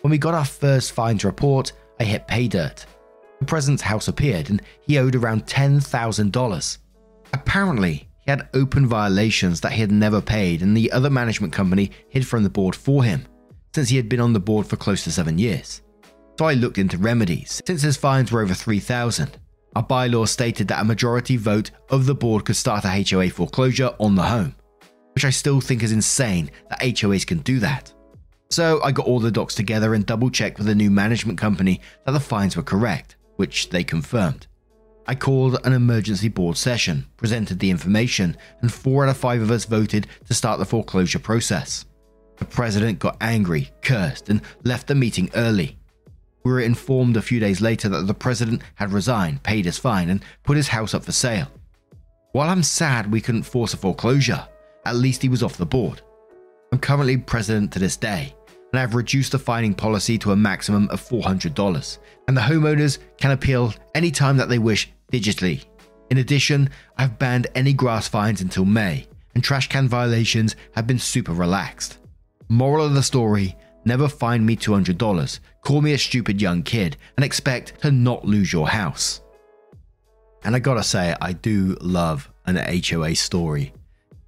When 0.00 0.10
we 0.10 0.18
got 0.18 0.34
our 0.34 0.44
first 0.44 0.90
fines 0.90 1.24
report, 1.24 1.70
I 2.00 2.02
hit 2.02 2.26
pay 2.26 2.48
dirt. 2.48 2.84
The 3.38 3.46
president's 3.46 3.84
house 3.84 4.08
appeared 4.08 4.50
and 4.50 4.60
he 4.80 4.98
owed 4.98 5.14
around 5.14 5.46
$10,000. 5.46 6.78
Apparently, 7.32 8.08
he 8.24 8.30
had 8.32 8.48
open 8.54 8.88
violations 8.88 9.60
that 9.60 9.70
he 9.70 9.82
had 9.82 9.92
never 9.92 10.20
paid, 10.20 10.62
and 10.62 10.76
the 10.76 10.90
other 10.90 11.10
management 11.10 11.52
company 11.52 11.92
hid 12.08 12.26
from 12.26 12.42
the 12.42 12.50
board 12.50 12.74
for 12.74 13.04
him, 13.04 13.24
since 13.72 13.88
he 13.88 13.98
had 13.98 14.08
been 14.08 14.18
on 14.18 14.32
the 14.32 14.40
board 14.40 14.66
for 14.66 14.76
close 14.76 15.04
to 15.04 15.12
seven 15.12 15.38
years. 15.38 15.80
So 16.38 16.44
I 16.44 16.54
looked 16.54 16.76
into 16.78 16.98
remedies, 16.98 17.62
since 17.66 17.80
his 17.80 17.96
fines 17.96 18.30
were 18.30 18.42
over 18.42 18.52
3,000. 18.52 19.38
Our 19.74 19.82
bylaw 19.82 20.28
stated 20.28 20.68
that 20.68 20.82
a 20.82 20.84
majority 20.84 21.36
vote 21.36 21.70
of 21.90 22.06
the 22.06 22.14
board 22.14 22.44
could 22.44 22.56
start 22.56 22.84
a 22.84 22.88
HOA 22.88 23.30
foreclosure 23.30 23.94
on 23.98 24.14
the 24.14 24.22
home, 24.22 24.54
which 25.14 25.24
I 25.24 25.30
still 25.30 25.60
think 25.60 25.82
is 25.82 25.92
insane 25.92 26.50
that 26.68 26.80
HOAs 26.80 27.26
can 27.26 27.38
do 27.38 27.58
that. 27.60 27.92
So 28.50 28.82
I 28.82 28.92
got 28.92 29.06
all 29.06 29.18
the 29.18 29.30
docs 29.30 29.54
together 29.54 29.94
and 29.94 30.04
double 30.04 30.30
checked 30.30 30.58
with 30.58 30.66
the 30.66 30.74
new 30.74 30.90
management 30.90 31.38
company 31.38 31.80
that 32.04 32.12
the 32.12 32.20
fines 32.20 32.56
were 32.56 32.62
correct, 32.62 33.16
which 33.36 33.70
they 33.70 33.82
confirmed. 33.82 34.46
I 35.06 35.14
called 35.14 35.58
an 35.64 35.72
emergency 35.72 36.28
board 36.28 36.56
session, 36.56 37.06
presented 37.16 37.60
the 37.60 37.70
information, 37.70 38.36
and 38.60 38.72
four 38.72 39.04
out 39.04 39.10
of 39.10 39.16
five 39.16 39.40
of 39.40 39.50
us 39.50 39.64
voted 39.64 40.06
to 40.26 40.34
start 40.34 40.58
the 40.58 40.64
foreclosure 40.64 41.18
process. 41.18 41.86
The 42.36 42.44
president 42.44 42.98
got 42.98 43.16
angry, 43.20 43.70
cursed, 43.82 44.28
and 44.28 44.42
left 44.64 44.86
the 44.86 44.94
meeting 44.94 45.30
early. 45.34 45.78
We 46.46 46.52
were 46.52 46.60
informed 46.60 47.16
a 47.16 47.22
few 47.22 47.40
days 47.40 47.60
later 47.60 47.88
that 47.88 48.06
the 48.06 48.14
president 48.14 48.62
had 48.76 48.92
resigned, 48.92 49.42
paid 49.42 49.64
his 49.64 49.78
fine, 49.78 50.10
and 50.10 50.24
put 50.44 50.56
his 50.56 50.68
house 50.68 50.94
up 50.94 51.04
for 51.04 51.10
sale. 51.10 51.48
While 52.30 52.48
I'm 52.48 52.62
sad 52.62 53.10
we 53.10 53.20
couldn't 53.20 53.42
force 53.42 53.74
a 53.74 53.76
foreclosure, 53.76 54.46
at 54.84 54.94
least 54.94 55.22
he 55.22 55.28
was 55.28 55.42
off 55.42 55.56
the 55.56 55.66
board. 55.66 56.02
I'm 56.70 56.78
currently 56.78 57.16
president 57.16 57.72
to 57.72 57.80
this 57.80 57.96
day, 57.96 58.32
and 58.72 58.78
I've 58.78 58.94
reduced 58.94 59.32
the 59.32 59.40
fining 59.40 59.74
policy 59.74 60.18
to 60.18 60.30
a 60.30 60.36
maximum 60.36 60.88
of 60.90 61.02
$400, 61.02 61.98
and 62.28 62.36
the 62.36 62.42
homeowners 62.42 62.98
can 63.18 63.32
appeal 63.32 63.74
any 63.96 64.12
time 64.12 64.36
that 64.36 64.48
they 64.48 64.60
wish 64.60 64.92
digitally. 65.12 65.64
In 66.10 66.18
addition, 66.18 66.70
I've 66.96 67.18
banned 67.18 67.48
any 67.56 67.72
grass 67.72 68.06
fines 68.06 68.40
until 68.40 68.66
May, 68.66 69.08
and 69.34 69.42
trash 69.42 69.68
can 69.68 69.88
violations 69.88 70.54
have 70.76 70.86
been 70.86 71.00
super 71.00 71.32
relaxed. 71.32 71.98
Moral 72.48 72.86
of 72.86 72.94
the 72.94 73.02
story 73.02 73.56
never 73.86 74.08
fine 74.08 74.44
me 74.44 74.56
$200, 74.56 75.40
call 75.62 75.80
me 75.80 75.92
a 75.92 75.98
stupid 75.98 76.42
young 76.42 76.62
kid, 76.62 76.96
and 77.16 77.24
expect 77.24 77.80
to 77.82 77.90
not 77.90 78.24
lose 78.24 78.52
your 78.52 78.68
house. 78.68 79.22
And 80.44 80.54
I 80.54 80.58
gotta 80.58 80.82
say, 80.82 81.14
I 81.20 81.32
do 81.32 81.76
love 81.80 82.30
an 82.46 82.56
HOA 82.56 83.14
story. 83.14 83.72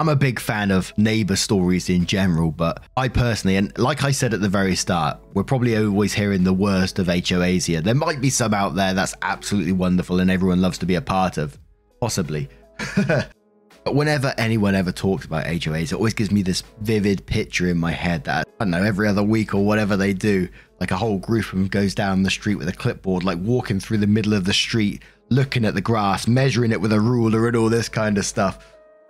I'm 0.00 0.08
a 0.08 0.16
big 0.16 0.38
fan 0.38 0.70
of 0.70 0.96
neighbor 0.96 1.34
stories 1.34 1.90
in 1.90 2.06
general, 2.06 2.52
but 2.52 2.84
I 2.96 3.08
personally, 3.08 3.56
and 3.56 3.76
like 3.78 4.04
I 4.04 4.12
said 4.12 4.32
at 4.32 4.40
the 4.40 4.48
very 4.48 4.76
start, 4.76 5.18
we're 5.34 5.42
probably 5.42 5.76
always 5.76 6.12
hearing 6.12 6.44
the 6.44 6.52
worst 6.52 7.00
of 7.00 7.08
HOAs 7.08 7.66
here. 7.66 7.80
There 7.80 7.96
might 7.96 8.20
be 8.20 8.30
some 8.30 8.54
out 8.54 8.76
there 8.76 8.94
that's 8.94 9.14
absolutely 9.22 9.72
wonderful 9.72 10.20
and 10.20 10.30
everyone 10.30 10.60
loves 10.60 10.78
to 10.78 10.86
be 10.86 10.94
a 10.94 11.02
part 11.02 11.36
of, 11.36 11.58
possibly. 12.00 12.48
but 13.88 13.94
whenever 13.94 14.34
anyone 14.36 14.74
ever 14.74 14.92
talks 14.92 15.24
about 15.24 15.46
HOAs, 15.46 15.92
it 15.92 15.94
always 15.94 16.12
gives 16.12 16.30
me 16.30 16.42
this 16.42 16.62
vivid 16.82 17.24
picture 17.24 17.70
in 17.70 17.78
my 17.78 17.90
head 17.90 18.24
that, 18.24 18.46
I 18.60 18.64
don't 18.64 18.70
know, 18.70 18.82
every 18.82 19.08
other 19.08 19.22
week 19.22 19.54
or 19.54 19.64
whatever 19.64 19.96
they 19.96 20.12
do, 20.12 20.46
like 20.78 20.90
a 20.90 20.96
whole 20.96 21.16
group 21.16 21.46
of 21.46 21.52
them 21.52 21.68
goes 21.68 21.94
down 21.94 22.22
the 22.22 22.28
street 22.28 22.56
with 22.56 22.68
a 22.68 22.72
clipboard, 22.74 23.24
like 23.24 23.38
walking 23.38 23.80
through 23.80 23.96
the 23.96 24.06
middle 24.06 24.34
of 24.34 24.44
the 24.44 24.52
street, 24.52 25.02
looking 25.30 25.64
at 25.64 25.72
the 25.72 25.80
grass, 25.80 26.28
measuring 26.28 26.70
it 26.70 26.82
with 26.82 26.92
a 26.92 27.00
ruler 27.00 27.46
and 27.46 27.56
all 27.56 27.70
this 27.70 27.88
kind 27.88 28.18
of 28.18 28.26
stuff 28.26 28.58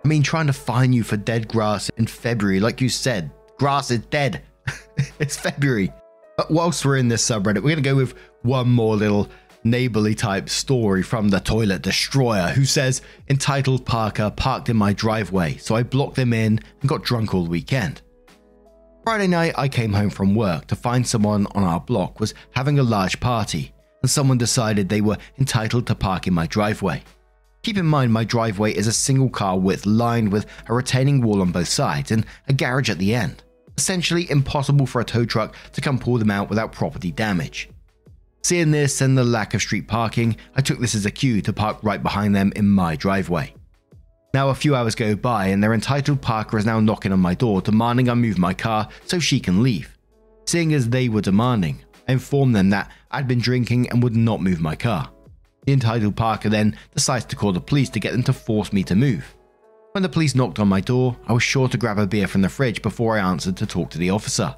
I 0.03 0.07
mean, 0.07 0.23
trying 0.23 0.47
to 0.47 0.53
find 0.53 0.95
you 0.95 1.03
for 1.03 1.17
dead 1.17 1.49
grass 1.49 1.91
in 1.97 2.07
February, 2.07 2.61
like 2.61 2.79
you 2.79 2.87
said, 2.87 3.31
grass 3.57 3.91
is 3.91 3.99
dead. 4.05 4.43
it's 5.19 5.35
February. 5.35 5.91
But 6.37 6.49
whilst 6.49 6.85
we're 6.85 6.95
in 6.95 7.09
this 7.09 7.27
subreddit, 7.27 7.55
we're 7.55 7.75
going 7.75 7.75
to 7.75 7.81
go 7.81 7.95
with 7.97 8.15
one 8.43 8.69
more 8.69 8.95
little 8.95 9.27
neighborly 9.63 10.15
type 10.15 10.49
story 10.49 11.03
from 11.03 11.29
the 11.29 11.39
toilet 11.39 11.81
destroyer 11.81 12.49
who 12.49 12.65
says 12.65 13.01
entitled 13.29 13.85
parker 13.85 14.29
parked 14.29 14.69
in 14.69 14.77
my 14.77 14.93
driveway 14.93 15.57
so 15.57 15.75
i 15.75 15.83
blocked 15.83 16.15
them 16.15 16.33
in 16.33 16.59
and 16.81 16.89
got 16.89 17.03
drunk 17.03 17.33
all 17.33 17.45
weekend 17.45 18.01
Friday 19.09 19.27
night, 19.27 19.55
I 19.57 19.69
came 19.69 19.93
home 19.93 20.11
from 20.11 20.35
work 20.35 20.67
to 20.67 20.75
find 20.75 21.07
someone 21.07 21.47
on 21.51 21.63
our 21.63 21.79
block 21.79 22.19
was 22.19 22.35
having 22.51 22.77
a 22.77 22.83
large 22.83 23.19
party, 23.19 23.73
and 24.03 24.11
someone 24.11 24.37
decided 24.37 24.87
they 24.87 25.01
were 25.01 25.17
entitled 25.39 25.87
to 25.87 25.95
park 25.95 26.27
in 26.27 26.33
my 26.35 26.45
driveway. 26.45 27.01
Keep 27.63 27.77
in 27.77 27.85
mind, 27.85 28.13
my 28.13 28.23
driveway 28.23 28.73
is 28.73 28.87
a 28.87 28.93
single 28.93 29.29
car 29.29 29.57
width 29.57 29.85
lined 29.85 30.31
with 30.31 30.45
a 30.67 30.73
retaining 30.73 31.21
wall 31.21 31.41
on 31.41 31.51
both 31.51 31.67
sides 31.67 32.11
and 32.11 32.25
a 32.47 32.53
garage 32.53 32.89
at 32.89 32.99
the 32.99 33.15
end. 33.15 33.41
Essentially 33.77 34.29
impossible 34.29 34.85
for 34.85 35.01
a 35.01 35.05
tow 35.05 35.25
truck 35.25 35.55
to 35.73 35.81
come 35.81 35.97
pull 35.97 36.17
them 36.17 36.29
out 36.29 36.49
without 36.49 36.71
property 36.71 37.11
damage. 37.11 37.69
Seeing 38.41 38.71
this 38.71 39.01
and 39.01 39.17
the 39.17 39.23
lack 39.23 39.53
of 39.53 39.61
street 39.61 39.87
parking, 39.87 40.37
I 40.55 40.61
took 40.61 40.79
this 40.79 40.95
as 40.95 41.05
a 41.05 41.11
cue 41.11 41.41
to 41.41 41.53
park 41.53 41.79
right 41.83 42.01
behind 42.01 42.35
them 42.35 42.53
in 42.55 42.67
my 42.69 42.95
driveway. 42.95 43.53
Now, 44.33 44.49
a 44.49 44.55
few 44.55 44.75
hours 44.75 44.95
go 44.95 45.15
by, 45.15 45.47
and 45.47 45.63
their 45.63 45.73
entitled 45.73 46.21
parker 46.21 46.57
is 46.57 46.65
now 46.65 46.79
knocking 46.79 47.11
on 47.11 47.19
my 47.19 47.33
door, 47.33 47.61
demanding 47.61 48.09
I 48.09 48.13
move 48.13 48.37
my 48.37 48.53
car 48.53 48.87
so 49.05 49.19
she 49.19 49.39
can 49.39 49.63
leave. 49.63 49.97
Seeing 50.45 50.73
as 50.73 50.89
they 50.89 51.09
were 51.09 51.21
demanding, 51.21 51.83
I 52.07 52.13
informed 52.13 52.55
them 52.55 52.69
that 52.69 52.91
I'd 53.11 53.27
been 53.27 53.39
drinking 53.39 53.89
and 53.89 54.01
would 54.03 54.15
not 54.15 54.41
move 54.41 54.61
my 54.61 54.75
car. 54.75 55.11
The 55.65 55.73
entitled 55.73 56.15
parker 56.15 56.49
then 56.49 56.77
decides 56.93 57.25
to 57.25 57.35
call 57.35 57.51
the 57.51 57.59
police 57.59 57.89
to 57.89 57.99
get 57.99 58.11
them 58.13 58.23
to 58.23 58.33
force 58.33 58.71
me 58.71 58.83
to 58.85 58.95
move. 58.95 59.35
When 59.91 60.03
the 60.03 60.09
police 60.09 60.35
knocked 60.35 60.59
on 60.59 60.67
my 60.67 60.81
door, 60.81 61.17
I 61.27 61.33
was 61.33 61.43
sure 61.43 61.67
to 61.67 61.77
grab 61.77 61.97
a 61.97 62.07
beer 62.07 62.27
from 62.27 62.41
the 62.41 62.49
fridge 62.49 62.81
before 62.81 63.17
I 63.17 63.29
answered 63.29 63.57
to 63.57 63.65
talk 63.65 63.89
to 63.91 63.97
the 63.97 64.11
officer. 64.11 64.55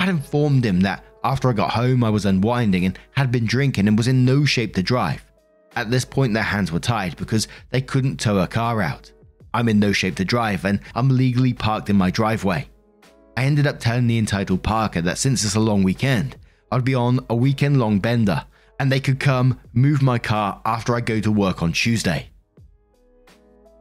I'd 0.00 0.08
informed 0.08 0.64
him 0.64 0.80
that 0.80 1.04
after 1.24 1.48
I 1.48 1.54
got 1.54 1.70
home, 1.70 2.04
I 2.04 2.10
was 2.10 2.26
unwinding 2.26 2.84
and 2.84 2.98
had 3.12 3.32
been 3.32 3.46
drinking 3.46 3.88
and 3.88 3.96
was 3.96 4.08
in 4.08 4.24
no 4.24 4.44
shape 4.44 4.74
to 4.74 4.82
drive. 4.82 5.24
At 5.74 5.90
this 5.90 6.04
point, 6.04 6.34
their 6.34 6.42
hands 6.42 6.70
were 6.70 6.78
tied 6.78 7.16
because 7.16 7.48
they 7.70 7.80
couldn't 7.80 8.20
tow 8.20 8.38
a 8.38 8.46
car 8.46 8.80
out. 8.80 9.10
I'm 9.52 9.68
in 9.68 9.78
no 9.78 9.92
shape 9.92 10.16
to 10.16 10.24
drive 10.24 10.64
and 10.64 10.80
I'm 10.94 11.08
legally 11.08 11.52
parked 11.52 11.90
in 11.90 11.96
my 11.96 12.10
driveway. 12.10 12.68
I 13.36 13.44
ended 13.44 13.66
up 13.66 13.80
telling 13.80 14.06
the 14.06 14.18
entitled 14.18 14.62
parker 14.62 15.00
that 15.00 15.18
since 15.18 15.44
it's 15.44 15.56
a 15.56 15.60
long 15.60 15.82
weekend, 15.82 16.36
I'd 16.70 16.84
be 16.84 16.94
on 16.94 17.20
a 17.28 17.34
weekend 17.34 17.80
long 17.80 17.98
bender 17.98 18.44
and 18.78 18.92
they 18.92 19.00
could 19.00 19.18
come 19.18 19.60
move 19.72 20.02
my 20.02 20.18
car 20.18 20.60
after 20.64 20.94
I 20.94 21.00
go 21.00 21.20
to 21.20 21.32
work 21.32 21.62
on 21.62 21.72
Tuesday. 21.72 22.28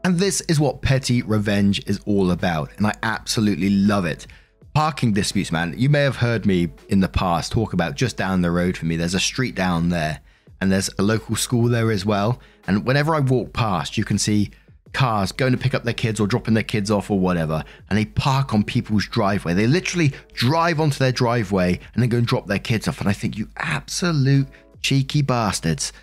And 0.05 0.19
this 0.19 0.41
is 0.41 0.59
what 0.59 0.81
petty 0.81 1.21
revenge 1.21 1.81
is 1.87 1.99
all 2.05 2.31
about, 2.31 2.71
and 2.77 2.85
I 2.85 2.93
absolutely 3.03 3.69
love 3.69 4.05
it. 4.05 4.27
Parking 4.73 5.13
disputes, 5.13 5.51
man. 5.51 5.75
You 5.77 5.87
may 5.87 6.01
have 6.01 6.15
heard 6.15 6.47
me 6.47 6.69
in 6.89 6.99
the 6.99 7.07
past 7.07 7.51
talk 7.51 7.73
about 7.73 7.93
just 7.93 8.17
down 8.17 8.41
the 8.41 8.49
road 8.49 8.75
for 8.75 8.87
me. 8.87 8.95
There's 8.95 9.13
a 9.13 9.19
street 9.19 9.53
down 9.53 9.89
there, 9.89 10.19
and 10.59 10.71
there's 10.71 10.89
a 10.97 11.03
local 11.03 11.35
school 11.35 11.67
there 11.67 11.91
as 11.91 12.07
well. 12.07 12.39
And 12.65 12.83
whenever 12.83 13.13
I 13.13 13.19
walk 13.19 13.53
past, 13.53 13.99
you 13.99 14.03
can 14.03 14.17
see 14.17 14.49
cars 14.91 15.31
going 15.31 15.51
to 15.51 15.59
pick 15.59 15.75
up 15.75 15.83
their 15.83 15.93
kids 15.93 16.19
or 16.19 16.25
dropping 16.25 16.55
their 16.55 16.63
kids 16.63 16.89
off 16.89 17.11
or 17.11 17.19
whatever, 17.19 17.63
and 17.89 17.99
they 17.99 18.05
park 18.05 18.55
on 18.55 18.63
people's 18.63 19.05
driveway. 19.05 19.53
They 19.53 19.67
literally 19.67 20.11
drive 20.33 20.79
onto 20.79 20.97
their 20.97 21.11
driveway 21.11 21.79
and 21.93 22.01
then 22.01 22.09
go 22.09 22.17
and 22.17 22.25
drop 22.25 22.47
their 22.47 22.57
kids 22.57 22.87
off. 22.87 22.99
And 22.99 23.07
I 23.07 23.13
think, 23.13 23.37
you 23.37 23.49
absolute 23.57 24.47
cheeky 24.81 25.21
bastards. 25.21 25.93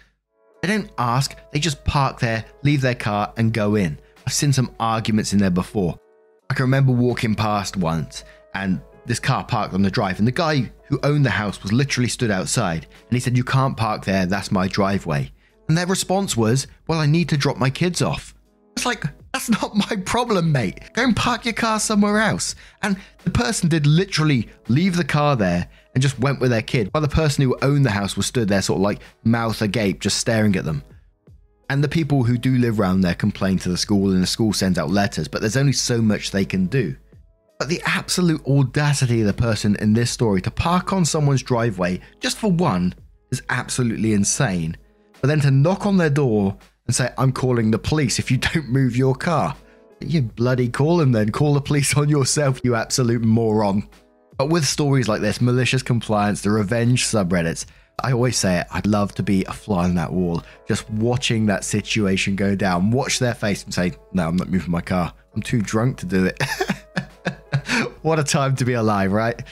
They 0.63 0.69
don't 0.69 0.93
ask, 0.97 1.35
they 1.51 1.59
just 1.59 1.85
park 1.85 2.21
there, 2.21 2.45
leave 2.63 2.83
their 2.83 2.95
car, 2.95 3.33
and 3.37 3.53
go 3.53 3.75
in. 3.75 3.99
I've 4.27 4.33
seen 4.33 4.53
some 4.53 4.73
arguments 4.79 5.33
in 5.33 5.41
there 5.41 5.51
before. 5.51 5.99
I 6.49 6.55
can 6.55 6.65
remember 6.65 6.93
walking 6.93 7.35
past 7.35 7.77
once 7.77 8.23
and 8.55 8.81
this 9.07 9.21
car 9.21 9.45
parked 9.45 9.75
on 9.75 9.83
the 9.83 9.91
drive, 9.91 10.19
and 10.19 10.29
the 10.29 10.33
guy 10.33 10.71
who 10.89 11.01
owned 11.03 11.25
the 11.25 11.31
house 11.31 11.63
was 11.63 11.73
literally 11.73 12.09
stood 12.09 12.31
outside 12.31 12.87
and 13.09 13.17
he 13.17 13.21
said, 13.21 13.37
You 13.37 13.45
can't 13.45 13.77
park 13.77 14.05
there, 14.05 14.27
that's 14.27 14.51
my 14.51 14.69
driveway. 14.69 15.31
And 15.69 15.79
their 15.79 15.87
response 15.87 16.37
was, 16.37 16.67
Well, 16.87 16.99
I 16.99 17.07
need 17.07 17.29
to 17.31 17.37
drop 17.37 17.57
my 17.57 17.71
kids 17.71 18.03
off. 18.03 18.35
It's 18.77 18.87
like, 18.87 19.05
that's 19.33 19.49
not 19.49 19.77
my 19.77 19.97
problem, 20.05 20.51
mate. 20.51 20.81
Go 20.95 21.05
and 21.05 21.15
park 21.15 21.45
your 21.45 21.55
car 21.55 21.79
somewhere 21.79 22.19
else. 22.19 22.57
And 22.83 22.97
the 23.25 23.31
person 23.31 23.69
did 23.69 23.87
literally 23.87 24.49
leave 24.69 24.97
the 24.97 25.05
car 25.05 25.37
there 25.37 25.69
and 25.95 26.03
just 26.03 26.19
went 26.19 26.41
with 26.41 26.51
their 26.51 26.63
kid, 26.63 26.89
while 26.93 27.01
the 27.01 27.09
person 27.09 27.45
who 27.45 27.57
owned 27.63 27.85
the 27.85 27.91
house 27.91 28.17
was 28.17 28.27
stood 28.27 28.49
there, 28.49 28.63
sort 28.63 28.79
of 28.79 28.83
like 28.83 29.01
mouth 29.25 29.61
agape, 29.63 30.01
just 30.01 30.19
staring 30.19 30.57
at 30.57 30.65
them. 30.65 30.83
And 31.69 31.85
the 31.85 31.89
people 31.89 32.25
who 32.25 32.37
do 32.37 32.59
live 32.59 32.81
around 32.81 33.03
there 33.03 33.15
complain 33.15 33.59
to 33.61 33.69
the 33.69 33.77
school, 33.77 34.11
and 34.11 34.23
the 34.23 34.27
school 34.27 34.53
sends 34.53 34.79
out 34.79 34.91
letters, 34.91 35.29
but 35.29 35.41
there's 35.41 35.57
only 35.57 35.73
so 35.73 36.03
much 36.03 36.31
they 36.33 36.45
can 36.45 36.67
do. 36.67 36.97
But 37.61 37.69
the 37.69 37.83
absolute 37.85 38.41
audacity 38.47 39.21
of 39.21 39.27
the 39.27 39.35
person 39.35 39.77
in 39.81 39.93
this 39.93 40.11
story 40.11 40.41
to 40.41 40.51
park 40.51 40.95
on 40.95 41.05
someone's 41.05 41.43
driveway 41.43 42.01
just 42.19 42.39
for 42.39 42.51
one 42.51 42.95
is 43.31 43.43
absolutely 43.51 44.15
insane. 44.15 44.79
But 45.21 45.29
then 45.29 45.41
to 45.41 45.51
knock 45.51 45.85
on 45.85 45.99
their 45.99 46.09
door 46.09 46.57
and 46.87 46.97
say, 46.97 47.13
I'm 47.19 47.33
calling 47.33 47.71
the 47.71 47.79
police 47.79 48.19
if 48.19 48.31
you 48.31 48.39
don't 48.39 48.71
move 48.71 48.97
your 48.97 49.15
car. 49.15 49.55
You 50.01 50.23
bloody 50.23 50.71
call 50.71 50.97
them 50.97 51.13
then. 51.13 51.33
Call 51.33 51.53
the 51.53 51.61
police 51.61 51.95
on 51.99 52.09
yourself, 52.09 52.63
you 52.65 52.77
absolute 52.77 53.21
moron. 53.21 53.87
But 54.39 54.49
with 54.49 54.65
stories 54.65 55.07
like 55.07 55.21
this, 55.21 55.43
malicious 55.43 55.83
compliance, 55.83 56.41
the 56.41 56.51
revenge 56.51 57.05
subreddits, 57.05 57.67
I 58.03 58.13
always 58.13 58.39
say 58.39 58.61
it, 58.61 58.69
I'd 58.73 58.87
love 58.87 59.15
to 59.17 59.23
be 59.23 59.45
a 59.45 59.53
fly 59.53 59.85
on 59.85 59.97
that 59.97 60.11
wall, 60.11 60.43
just 60.67 60.89
watching 60.89 61.45
that 61.47 61.67
situation 61.67 62.37
go 62.37 62.55
down, 62.55 62.91
watch 62.91 63.19
their 63.19 63.35
face 63.35 63.65
and 63.65 63.75
say, 63.75 63.93
No, 64.15 64.29
I'm 64.29 64.37
not 64.37 64.49
moving 64.49 64.71
my 64.71 64.81
car. 64.81 65.13
I'm 65.35 65.43
too 65.43 65.61
drunk 65.61 65.99
to 65.99 66.07
do 66.07 66.25
it. 66.25 66.43
what 68.03 68.19
a 68.19 68.25
time 68.25 68.57
to 68.57 68.65
be 68.65 68.75
alive, 68.75 69.13
right? 69.13 69.43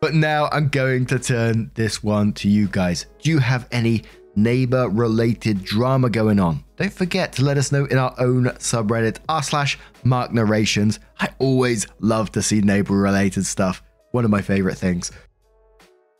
But 0.00 0.14
now 0.14 0.48
I'm 0.52 0.68
going 0.68 1.06
to 1.06 1.18
turn 1.18 1.70
this 1.74 2.02
one 2.02 2.32
to 2.34 2.48
you 2.48 2.68
guys. 2.68 3.06
Do 3.20 3.30
you 3.30 3.38
have 3.38 3.66
any 3.72 4.04
neighbor 4.38 4.88
related 4.88 5.64
drama 5.64 6.08
going 6.08 6.38
on. 6.38 6.64
Don't 6.76 6.92
forget 6.92 7.32
to 7.34 7.44
let 7.44 7.58
us 7.58 7.72
know 7.72 7.84
in 7.86 7.98
our 7.98 8.14
own 8.18 8.44
subreddit, 8.44 9.18
r 9.28 9.42
slash 9.42 9.78
mark 10.04 10.32
narrations. 10.32 11.00
I 11.18 11.30
always 11.38 11.86
love 11.98 12.30
to 12.32 12.42
see 12.42 12.60
neighbor 12.60 12.94
related 12.94 13.44
stuff. 13.46 13.82
One 14.12 14.24
of 14.24 14.30
my 14.30 14.40
favorite 14.40 14.78
things. 14.78 15.10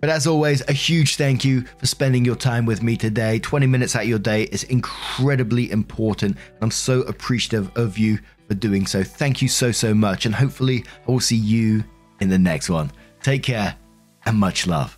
But 0.00 0.11
as 0.11 0.26
always, 0.26 0.62
a 0.68 0.72
huge 0.72 1.16
thank 1.16 1.44
you 1.44 1.62
for 1.78 1.87
spending 1.87 2.24
your 2.24 2.37
time 2.37 2.66
with 2.66 2.82
me 2.82 2.96
today. 2.96 3.40
20 3.40 3.66
minutes 3.66 3.96
out 3.96 4.02
of 4.02 4.08
your 4.08 4.20
day 4.20 4.44
is 4.44 4.64
incredibly 4.64 5.70
important. 5.70 6.37
And 6.37 6.62
I'm 6.62 6.70
so 6.70 7.00
appreciative 7.02 7.70
of 7.76 7.98
you 7.98 8.18
for 8.46 8.54
doing 8.54 8.87
so. 8.87 9.02
Thank 9.02 9.42
you 9.42 9.48
so, 9.48 9.72
so 9.72 9.94
much. 9.94 10.26
And 10.26 10.34
hopefully, 10.34 10.84
I 11.06 11.11
will 11.11 11.20
see 11.20 11.37
you 11.37 11.84
in 12.20 12.28
the 12.28 12.38
next 12.38 12.70
one. 12.70 12.92
Take 13.22 13.42
care 13.42 13.76
and 14.26 14.37
much 14.37 14.66
love. 14.66 14.97